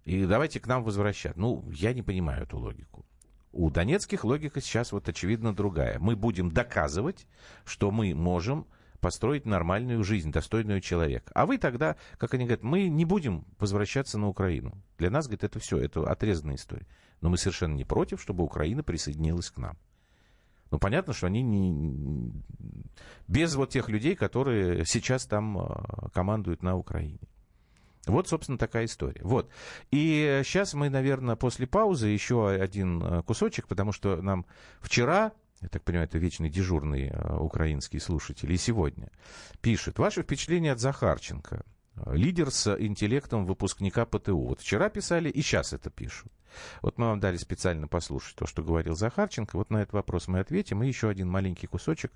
[0.04, 1.38] и давайте к нам возвращать.
[1.38, 3.06] Ну, я не понимаю эту логику.
[3.52, 6.00] У донецких логика сейчас вот очевидно другая.
[6.00, 7.28] Мы будем доказывать,
[7.66, 8.66] что мы можем
[9.00, 11.32] построить нормальную жизнь, достойную человека.
[11.36, 14.74] А вы тогда, как они говорят, мы не будем возвращаться на Украину.
[14.98, 16.88] Для нас, говорит, это все, это отрезанная история.
[17.22, 19.78] Но мы совершенно не против, чтобы Украина присоединилась к нам.
[20.72, 22.32] Ну, понятно, что они не...
[23.28, 27.20] без вот тех людей, которые сейчас там а, командуют на Украине.
[28.08, 29.22] Вот, собственно, такая история.
[29.24, 29.50] Вот.
[29.92, 34.46] И сейчас мы, наверное, после паузы еще один а, кусочек, потому что нам
[34.82, 39.12] вчера, я так понимаю, это вечный дежурный а, украинский слушатель, и сегодня
[39.62, 40.00] пишет.
[40.00, 41.64] Ваше впечатление от Захарченко.
[42.08, 44.48] Лидер с интеллектом выпускника ПТУ.
[44.48, 46.32] Вот вчера писали и сейчас это пишут.
[46.82, 49.58] Вот мы вам дали специально послушать то, что говорил Захарченко.
[49.58, 50.84] Вот на этот вопрос мы ответим.
[50.84, 52.12] И еще один маленький кусочек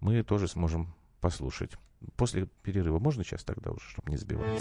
[0.00, 1.72] мы тоже сможем послушать.
[2.16, 4.60] После перерыва можно сейчас тогда уже, чтобы не сбивать?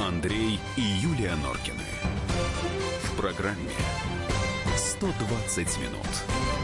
[0.00, 1.84] Андрей и Юлия Норкины.
[3.04, 3.70] В программе
[4.76, 6.63] «120 минут».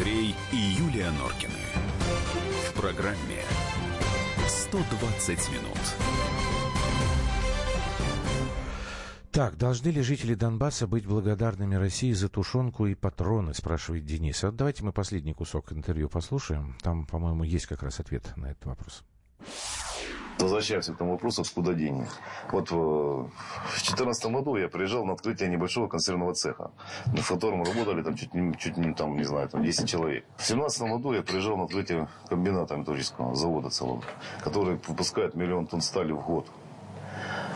[0.00, 1.52] Андрей и Юлия Норкины.
[2.70, 3.42] В программе
[4.48, 5.78] 120 минут.
[9.30, 14.42] Так, должны ли жители Донбасса быть благодарными России за тушенку и патроны, спрашивает Денис.
[14.42, 16.78] Вот давайте мы последний кусок интервью послушаем.
[16.80, 19.04] Там, по-моему, есть как раз ответ на этот вопрос.
[20.40, 22.06] Возвращаемся к тому вопросу, откуда деньги.
[22.50, 23.30] Вот в
[23.70, 26.70] 2014 году я приезжал на открытие небольшого консервного цеха,
[27.06, 30.24] в котором работали там чуть чуть не, там, не знаю, там 10 человек.
[30.36, 34.02] В 2017 году я приезжал на открытие комбината металлургического завода целого,
[34.42, 36.46] который выпускает миллион тонн стали в год.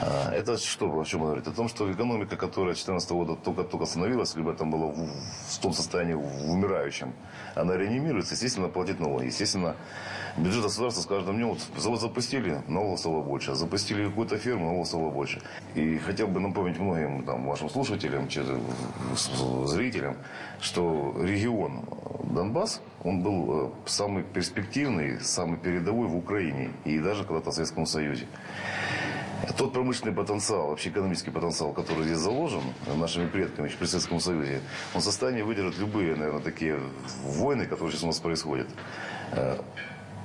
[0.01, 1.47] А, это что, о чем говорит?
[1.47, 5.73] О том, что экономика, которая 2014 года только-только остановилась, либо там была в, в том
[5.73, 7.15] состоянии в умирающем,
[7.55, 9.27] она реанимируется, естественно, платит налоги.
[9.27, 9.77] Естественно,
[10.37, 14.89] бюджет государства с каждым днем, вот завод запустили, налогов стало больше, запустили какую-то фирму, налогов
[14.89, 15.41] стало больше.
[15.75, 18.29] И хотел бы напомнить многим там, вашим слушателям,
[19.67, 20.17] зрителям,
[20.61, 21.85] что регион
[22.25, 27.87] Донбасс, он был э, самый перспективный, самый передовой в Украине и даже когда-то в Советском
[27.87, 28.27] Союзе.
[29.53, 32.63] Тот промышленный потенциал, вообще экономический потенциал, который здесь заложен
[32.97, 34.61] нашими предками еще при Советском Союзе,
[34.95, 36.79] он в состоянии выдержать любые, наверное, такие
[37.23, 38.69] войны, которые сейчас у нас происходят.
[39.33, 39.59] Э,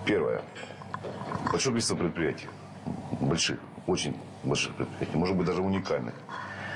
[0.05, 0.41] первое.
[1.51, 2.47] Большое количество предприятий.
[3.20, 5.17] Больших, очень больших предприятий.
[5.17, 6.15] Может быть, даже уникальных.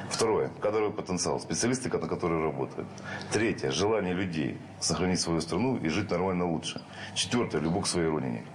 [0.10, 0.50] Второе.
[0.62, 1.40] Кадровый потенциал.
[1.40, 2.88] Специалисты, на которые работают.
[3.32, 3.72] Третье.
[3.72, 6.82] Желание людей сохранить свою страну и жить нормально лучше.
[7.16, 7.62] Четвертое.
[7.62, 8.46] Любовь к своей родине.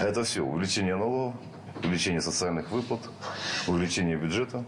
[0.00, 0.42] Это все.
[0.42, 1.34] Увеличение налогов,
[1.84, 3.00] увеличение социальных выплат,
[3.66, 4.64] увеличение бюджета,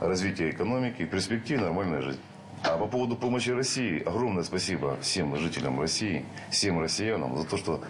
[0.00, 2.20] развитие экономики и перспективе нормальная жизнь.
[2.62, 7.82] А по поводу помощи России, огромное спасибо всем жителям России, всем россиянам за то, что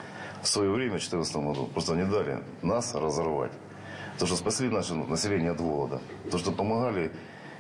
[0.43, 3.53] в свое время, в 2014 году, просто не дали нас разорвать.
[4.19, 6.01] То, что спасли наше население от голода.
[6.31, 7.11] То, что помогали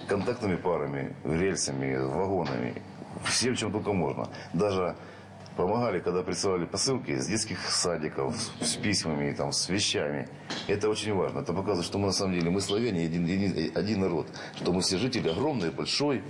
[0.06, 2.82] контактными парами, рельсами, вагонами,
[3.24, 4.28] всем, чем только можно.
[4.52, 4.96] Даже
[5.56, 10.28] помогали, когда присылали посылки с детских садиков, с письмами, там, с вещами.
[10.66, 11.40] Это очень важно.
[11.40, 14.26] Это показывает, что мы на самом деле, мы славяне, один, один, один народ.
[14.56, 16.22] Что мы все жители огромной, большой,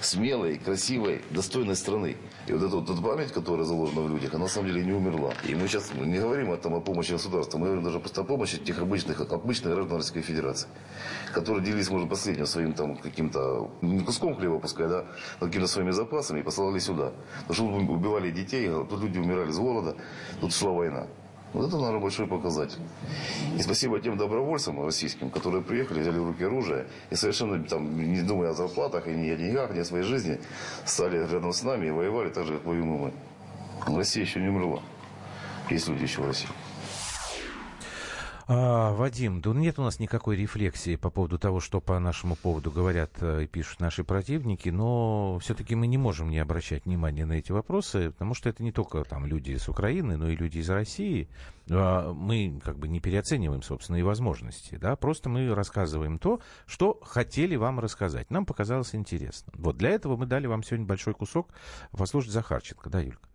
[0.00, 2.16] смелой, красивой, достойной страны.
[2.46, 4.92] И вот эта вот эта память, которая заложена в людях, она на самом деле не
[4.92, 5.32] умерла.
[5.46, 8.24] И мы сейчас не говорим о, там, о помощи государства, мы говорим даже просто о
[8.24, 10.68] помощи тех обычных, обычных граждан Российской Федерации,
[11.32, 15.04] которые делились, может, последним своим там каким-то, не куском хлеба пускай, да,
[15.40, 17.12] но какими-то своими запасами и посылали сюда.
[17.46, 19.96] Потому что убивали детей, тут люди умирали с голода,
[20.40, 21.06] тут шла война.
[21.54, 22.80] Вот это, наверное, большой показатель.
[23.56, 28.20] И спасибо тем добровольцам российским, которые приехали, взяли в руки оружие и совершенно там, не
[28.20, 30.40] думая о зарплатах, и ни о деньгах, ни о своей жизни,
[30.84, 33.12] стали рядом с нами и воевали так же, как воюем мы.
[33.86, 34.82] Россия еще не умерла.
[35.70, 36.48] Есть люди еще в России.
[38.50, 42.70] А, Вадим, да нет у нас никакой рефлексии по поводу того, что по нашему поводу
[42.70, 47.34] говорят э, и пишут наши противники, но все-таки мы не можем не обращать внимания на
[47.34, 50.70] эти вопросы, потому что это не только там люди из Украины, но и люди из
[50.70, 51.28] России.
[51.68, 57.54] А, мы как бы не переоцениваем собственные возможности, да, просто мы рассказываем то, что хотели
[57.54, 58.30] вам рассказать.
[58.30, 59.52] Нам показалось интересно.
[59.56, 61.50] Вот для этого мы дали вам сегодня большой кусок
[61.90, 63.28] послушать Захарченко, да, Юлька?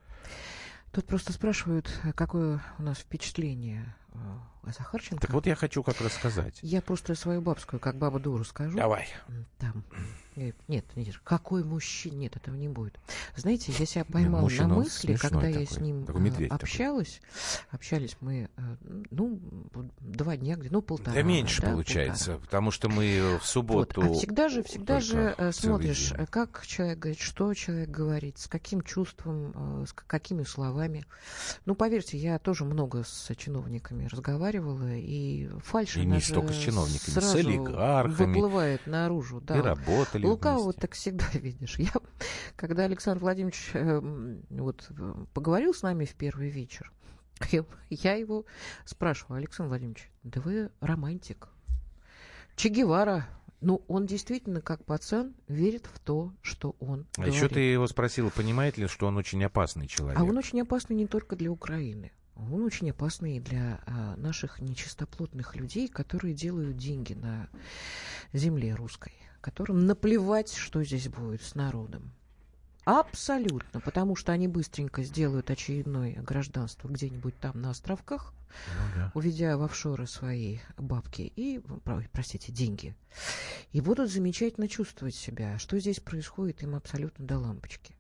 [0.91, 3.93] Тут просто спрашивают, какое у нас впечатление
[4.63, 5.21] э, о Захарченко.
[5.21, 6.59] Так вот я хочу как рассказать.
[6.61, 8.77] Я просто свою бабскую, как баба Дуру скажу.
[8.77, 9.07] Давай.
[9.59, 9.83] Там.
[10.35, 12.15] Нет, нет, какой мужчина?
[12.15, 12.99] Нет, этого не будет.
[13.35, 17.21] Знаете, я себя поймала на мысли, когда я с ним э, общалась.
[17.21, 17.67] Такой.
[17.71, 18.75] Общались мы, э,
[19.11, 19.39] ну,
[19.99, 21.13] два дня, где, ну, полтора.
[21.13, 22.45] Да меньше да, получается, полтора.
[22.45, 24.01] потому что мы в субботу...
[24.01, 24.11] Вот.
[24.11, 26.25] А всегда же, всегда же смотришь, день.
[26.27, 31.05] как человек говорит, что человек говорит, с каким чувством, с какими словами.
[31.65, 34.07] Ну, поверьте, я тоже много с чиновниками
[34.53, 38.33] разговаривала, и фальшь И не столько с чиновниками, с олигархами.
[38.33, 39.41] выплывает наружу.
[39.41, 39.57] Да.
[39.57, 41.77] И работали Лукавого вот так всегда видишь.
[41.79, 41.91] Я,
[42.55, 43.99] когда Александр Владимирович э,
[44.49, 44.89] вот,
[45.33, 46.91] поговорил с нами в первый вечер,
[47.51, 48.45] я, я его
[48.85, 51.49] спрашиваю, Александр Владимирович, да вы романтик.
[52.55, 53.27] Че Гевара
[53.65, 57.33] ну, он действительно, как пацан, верит в то, что он А говорит.
[57.33, 60.19] еще ты его спросила, понимает ли, что он очень опасный человек?
[60.19, 62.11] А он очень опасный не только для Украины.
[62.35, 67.47] Он очень опасный для а, наших нечистоплотных людей, которые делают деньги на
[68.33, 72.11] земле русской, которым наплевать, что здесь будет с народом.
[72.85, 78.33] Абсолютно, потому что они быстренько сделают очередное гражданство где-нибудь там на островках,
[78.67, 79.11] ну, да.
[79.13, 81.61] уведя в офшоры свои бабки и,
[82.11, 82.93] простите, деньги.
[83.71, 85.57] И будут замечательно чувствовать себя.
[85.59, 87.95] Что здесь происходит, им абсолютно до лампочки.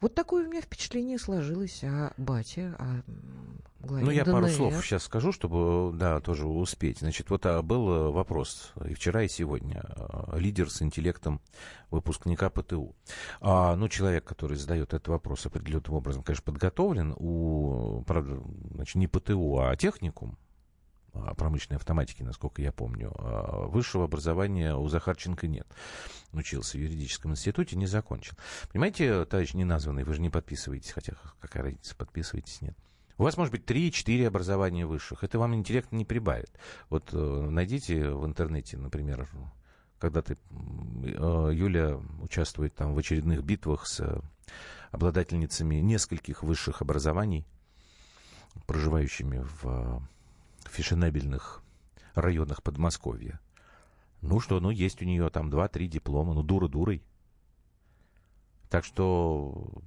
[0.00, 3.02] Вот такое у меня впечатление сложилось о бате, о
[3.80, 4.34] главе Ну, я ДНР.
[4.34, 6.98] пару слов сейчас скажу, чтобы, да, тоже успеть.
[6.98, 9.82] Значит, вот а, был э, вопрос и вчера, и сегодня.
[9.84, 11.40] А, лидер с интеллектом
[11.90, 12.94] выпускника ПТУ.
[13.40, 17.14] А, ну, человек, который задает этот вопрос определенным образом, конечно, подготовлен.
[17.16, 18.42] У, правда,
[18.72, 20.38] значит, не ПТУ, а техникум
[21.36, 23.12] промышленной автоматики, насколько я помню.
[23.18, 25.66] А высшего образования у Захарченко нет.
[26.32, 28.36] Учился в юридическом институте, не закончил.
[28.72, 32.76] Понимаете, товарищ неназванный, вы же не подписываетесь, хотя какая разница, подписываетесь, нет.
[33.16, 35.22] У вас может быть 3-4 образования высших.
[35.22, 36.50] Это вам интеллект не прибавит.
[36.90, 39.28] Вот э, найдите в интернете, например,
[40.00, 44.20] когда ты, э, Юля участвует там в очередных битвах с
[44.90, 47.46] обладательницами нескольких высших образований,
[48.66, 50.02] проживающими в
[50.74, 51.62] фешенебельных
[52.14, 53.40] районах Подмосковья.
[54.20, 57.02] Ну что, ну есть у нее там 2-3 диплома, ну дура дурой.
[58.70, 59.82] Так что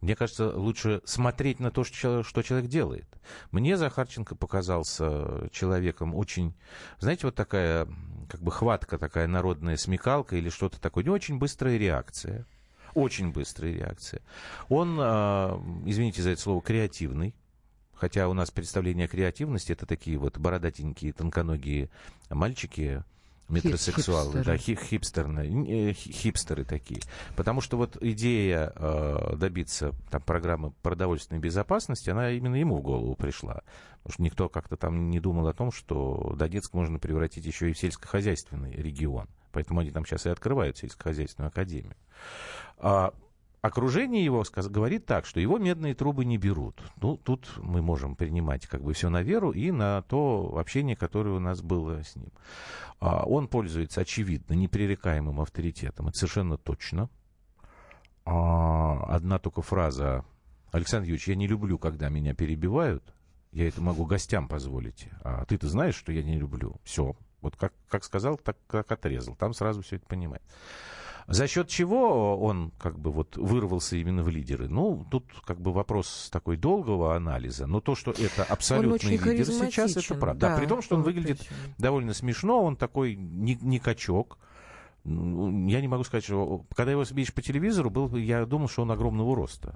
[0.00, 3.06] мне кажется, лучше смотреть на то, что, человек делает.
[3.50, 6.54] Мне Захарченко показался человеком очень,
[7.00, 7.88] знаете, вот такая,
[8.28, 12.46] как бы хватка такая народная смекалка или что-то такое, не очень быстрая реакция.
[12.94, 14.22] Очень быстрая реакция.
[14.68, 17.34] Он, а, извините за это слово, креативный.
[17.98, 21.90] Хотя у нас представление о креативности это такие вот бородатенькие, тонконогие
[22.30, 23.02] мальчики,
[23.48, 27.00] метросексуалы, да, хип хипстеры, хипстеры такие.
[27.34, 33.14] Потому что вот идея э, добиться там, программы продовольственной безопасности, она именно ему в голову
[33.14, 33.62] пришла.
[34.02, 37.72] Потому что никто как-то там не думал о том, что Донецк можно превратить еще и
[37.72, 39.28] в сельскохозяйственный регион.
[39.50, 41.96] Поэтому они там сейчас и открывают сельскохозяйственную академию.
[42.76, 43.12] А
[43.60, 46.80] окружение его говорит так, что его медные трубы не берут.
[47.00, 51.30] Ну, тут мы можем принимать как бы все на веру и на то общение, которое
[51.34, 52.30] у нас было с ним.
[53.00, 56.08] А, он пользуется, очевидно, непререкаемым авторитетом.
[56.08, 57.08] Это совершенно точно.
[58.24, 60.24] А, одна только фраза.
[60.70, 63.02] Александр Юрьевич, я не люблю, когда меня перебивают.
[63.52, 65.08] Я это могу гостям позволить.
[65.22, 66.76] А ты-то знаешь, что я не люблю.
[66.84, 67.16] Все.
[67.40, 69.34] Вот как, как сказал, так как отрезал.
[69.36, 70.42] Там сразу все это понимает.
[71.28, 74.66] За счет чего он как бы вот вырвался именно в лидеры?
[74.66, 77.66] Ну, тут как бы вопрос такой долгого анализа.
[77.66, 80.40] Но то, что это абсолютный лидер сейчас, это правда.
[80.40, 81.74] Да, да, при том, что он выглядит очень.
[81.76, 84.38] довольно смешно, он такой не, не качок.
[85.04, 88.90] Я не могу сказать, что когда его видишь по телевизору, был, я думал, что он
[88.90, 89.74] огромного роста.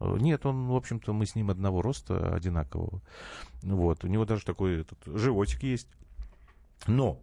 [0.00, 3.00] Нет, он, в общем-то, мы с ним одного роста, одинакового.
[3.62, 5.88] Вот, у него даже такой этот, животик есть.
[6.86, 7.20] Но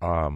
[0.00, 0.30] а,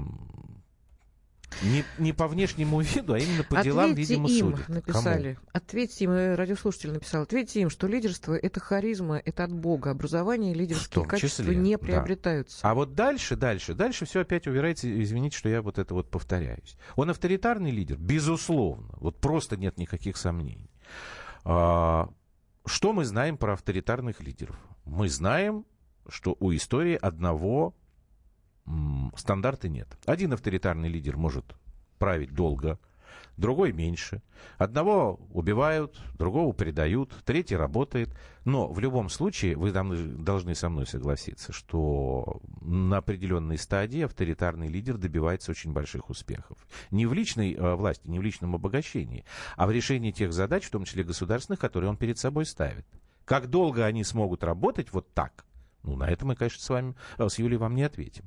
[1.62, 4.68] не, не по внешнему виду, а именно по делам, ответьте видимо, им, судят.
[4.68, 5.34] написали.
[5.34, 5.46] Кому?
[5.52, 9.90] Ответьте им, э, радиослушатель написал, ответьте им, что лидерство— это харизма, это от Бога.
[9.90, 12.62] Образование и лидерские качества числе, не приобретаются.
[12.62, 12.70] Да.
[12.70, 16.76] А вот дальше, дальше, дальше все опять упирается, извините, что я вот это вот повторяюсь.
[16.96, 17.98] Он авторитарный лидер?
[17.98, 18.94] Безусловно.
[18.98, 20.70] Вот просто нет никаких сомнений.
[21.44, 22.08] А,
[22.66, 24.56] что мы знаем про авторитарных лидеров?
[24.84, 25.66] Мы знаем,
[26.08, 27.74] что у истории одного
[29.16, 29.88] стандарта нет.
[30.06, 31.44] Один авторитарный лидер может
[31.98, 32.78] править долго,
[33.36, 34.22] другой меньше.
[34.58, 38.16] Одного убивают, другого предают, третий работает.
[38.44, 44.96] Но в любом случае вы должны со мной согласиться, что на определенной стадии авторитарный лидер
[44.96, 46.58] добивается очень больших успехов.
[46.90, 49.24] Не в личной э, власти, не в личном обогащении,
[49.56, 52.86] а в решении тех задач, в том числе государственных, которые он перед собой ставит.
[53.24, 55.44] Как долго они смогут работать вот так–
[55.82, 58.24] ну, на это мы, конечно, с вами, э, с Юлей вам не ответим.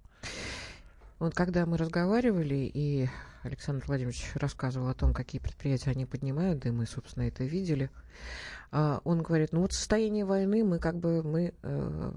[1.19, 3.07] Вот когда мы разговаривали, и
[3.43, 7.89] Александр Владимирович рассказывал о том, какие предприятия они поднимают, да и мы, собственно, это видели,
[8.71, 12.11] а, он говорит, ну вот состояние войны, мы как бы мы э,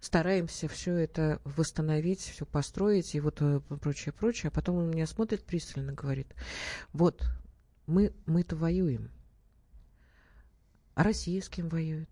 [0.00, 4.48] стараемся все это восстановить, все построить и вот э, прочее, прочее.
[4.48, 6.34] А потом он меня смотрит пристально, говорит,
[6.92, 7.22] вот,
[7.86, 9.10] мы, мы-то воюем.
[10.94, 12.10] А Россия с кем воюет?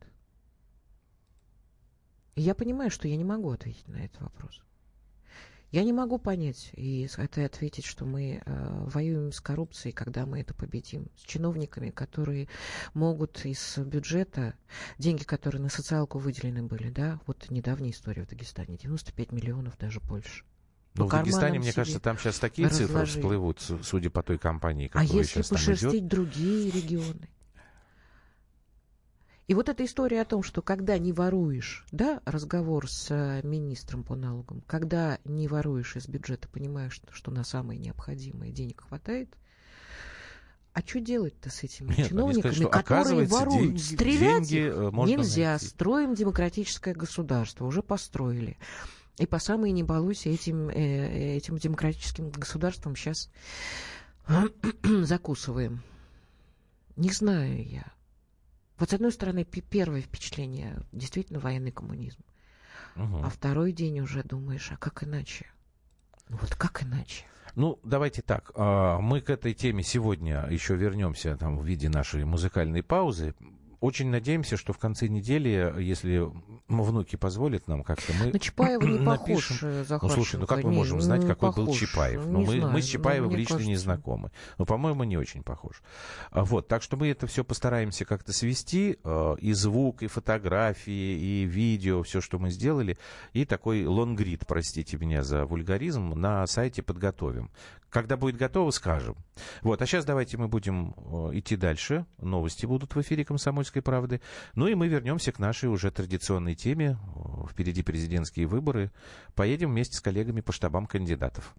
[2.41, 4.62] я понимаю, что я не могу ответить на этот вопрос.
[5.71, 10.41] Я не могу понять и это ответить, что мы э, воюем с коррупцией, когда мы
[10.41, 12.49] это победим, с чиновниками, которые
[12.95, 14.55] могут из бюджета,
[14.97, 20.01] деньги, которые на социалку выделены были, да, вот недавняя история в Дагестане, 95 миллионов, даже
[20.01, 20.45] больше.
[20.95, 22.89] Но в Дагестане, мне кажется, там сейчас такие разложили.
[22.89, 27.29] цифры всплывут, судя по той компании, а которая а если пошерстить другие регионы?
[29.49, 34.05] И вот эта история о том, что когда не воруешь, да, разговор с э, министром
[34.05, 39.34] по налогам, когда не воруешь из бюджета, понимаешь, что на самое необходимое денег хватает,
[40.74, 43.62] а что делать-то с этими Нет, чиновниками, сказать, которые воруют?
[43.62, 45.51] Деньги, Стрелять деньги э, нельзя.
[45.53, 45.64] Найти.
[45.64, 48.59] Строим демократическое государство, уже построили.
[49.16, 53.30] И по самой не балуйся этим, э, этим демократическим государством сейчас
[54.84, 55.82] закусываем.
[56.96, 57.97] Не знаю я.
[58.79, 62.20] Вот с одной стороны, первое впечатление действительно военный коммунизм.
[62.97, 63.22] Угу.
[63.24, 65.47] А второй день уже думаешь, а как иначе?
[66.29, 67.24] Ну вот как иначе?
[67.55, 68.53] Ну, давайте так.
[68.55, 73.35] А, мы к этой теме сегодня еще вернемся там, в виде нашей музыкальной паузы.
[73.81, 76.31] Очень надеемся, что в конце недели, если
[76.68, 81.01] внуки позволят нам как-то, мы На Чапаева не похож Ну, слушай, ну как мы можем
[81.01, 82.26] знать, какой был Чапаев?
[82.26, 83.70] Ну, мы, мы с Чапаевым лично кажется.
[83.70, 84.31] не знакомы.
[84.59, 85.83] Но, по-моему, не очень похож.
[86.31, 90.93] А вот, так что мы это все постараемся как-то свести, э, и звук, и фотографии,
[90.93, 92.99] и видео, все, что мы сделали,
[93.33, 97.51] и такой лонгрид, простите меня за вульгаризм, на сайте подготовим.
[97.91, 99.16] Когда будет готово, скажем.
[99.62, 102.05] Вот, а сейчас давайте мы будем э, идти дальше.
[102.18, 104.20] Новости будут в эфире «Комсомольской правды».
[104.55, 106.99] Ну и мы вернемся к нашей уже традиционной теме.
[107.51, 108.93] Впереди президентские выборы.
[109.34, 111.55] Поедем вместе с коллегами по штабам кандидатов.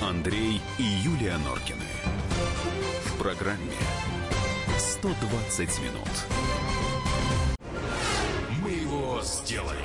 [0.00, 1.84] Андрей и Юлия Норкины.
[3.04, 3.72] В программе
[4.78, 6.08] «120 минут».
[8.62, 9.84] Мы его сделали.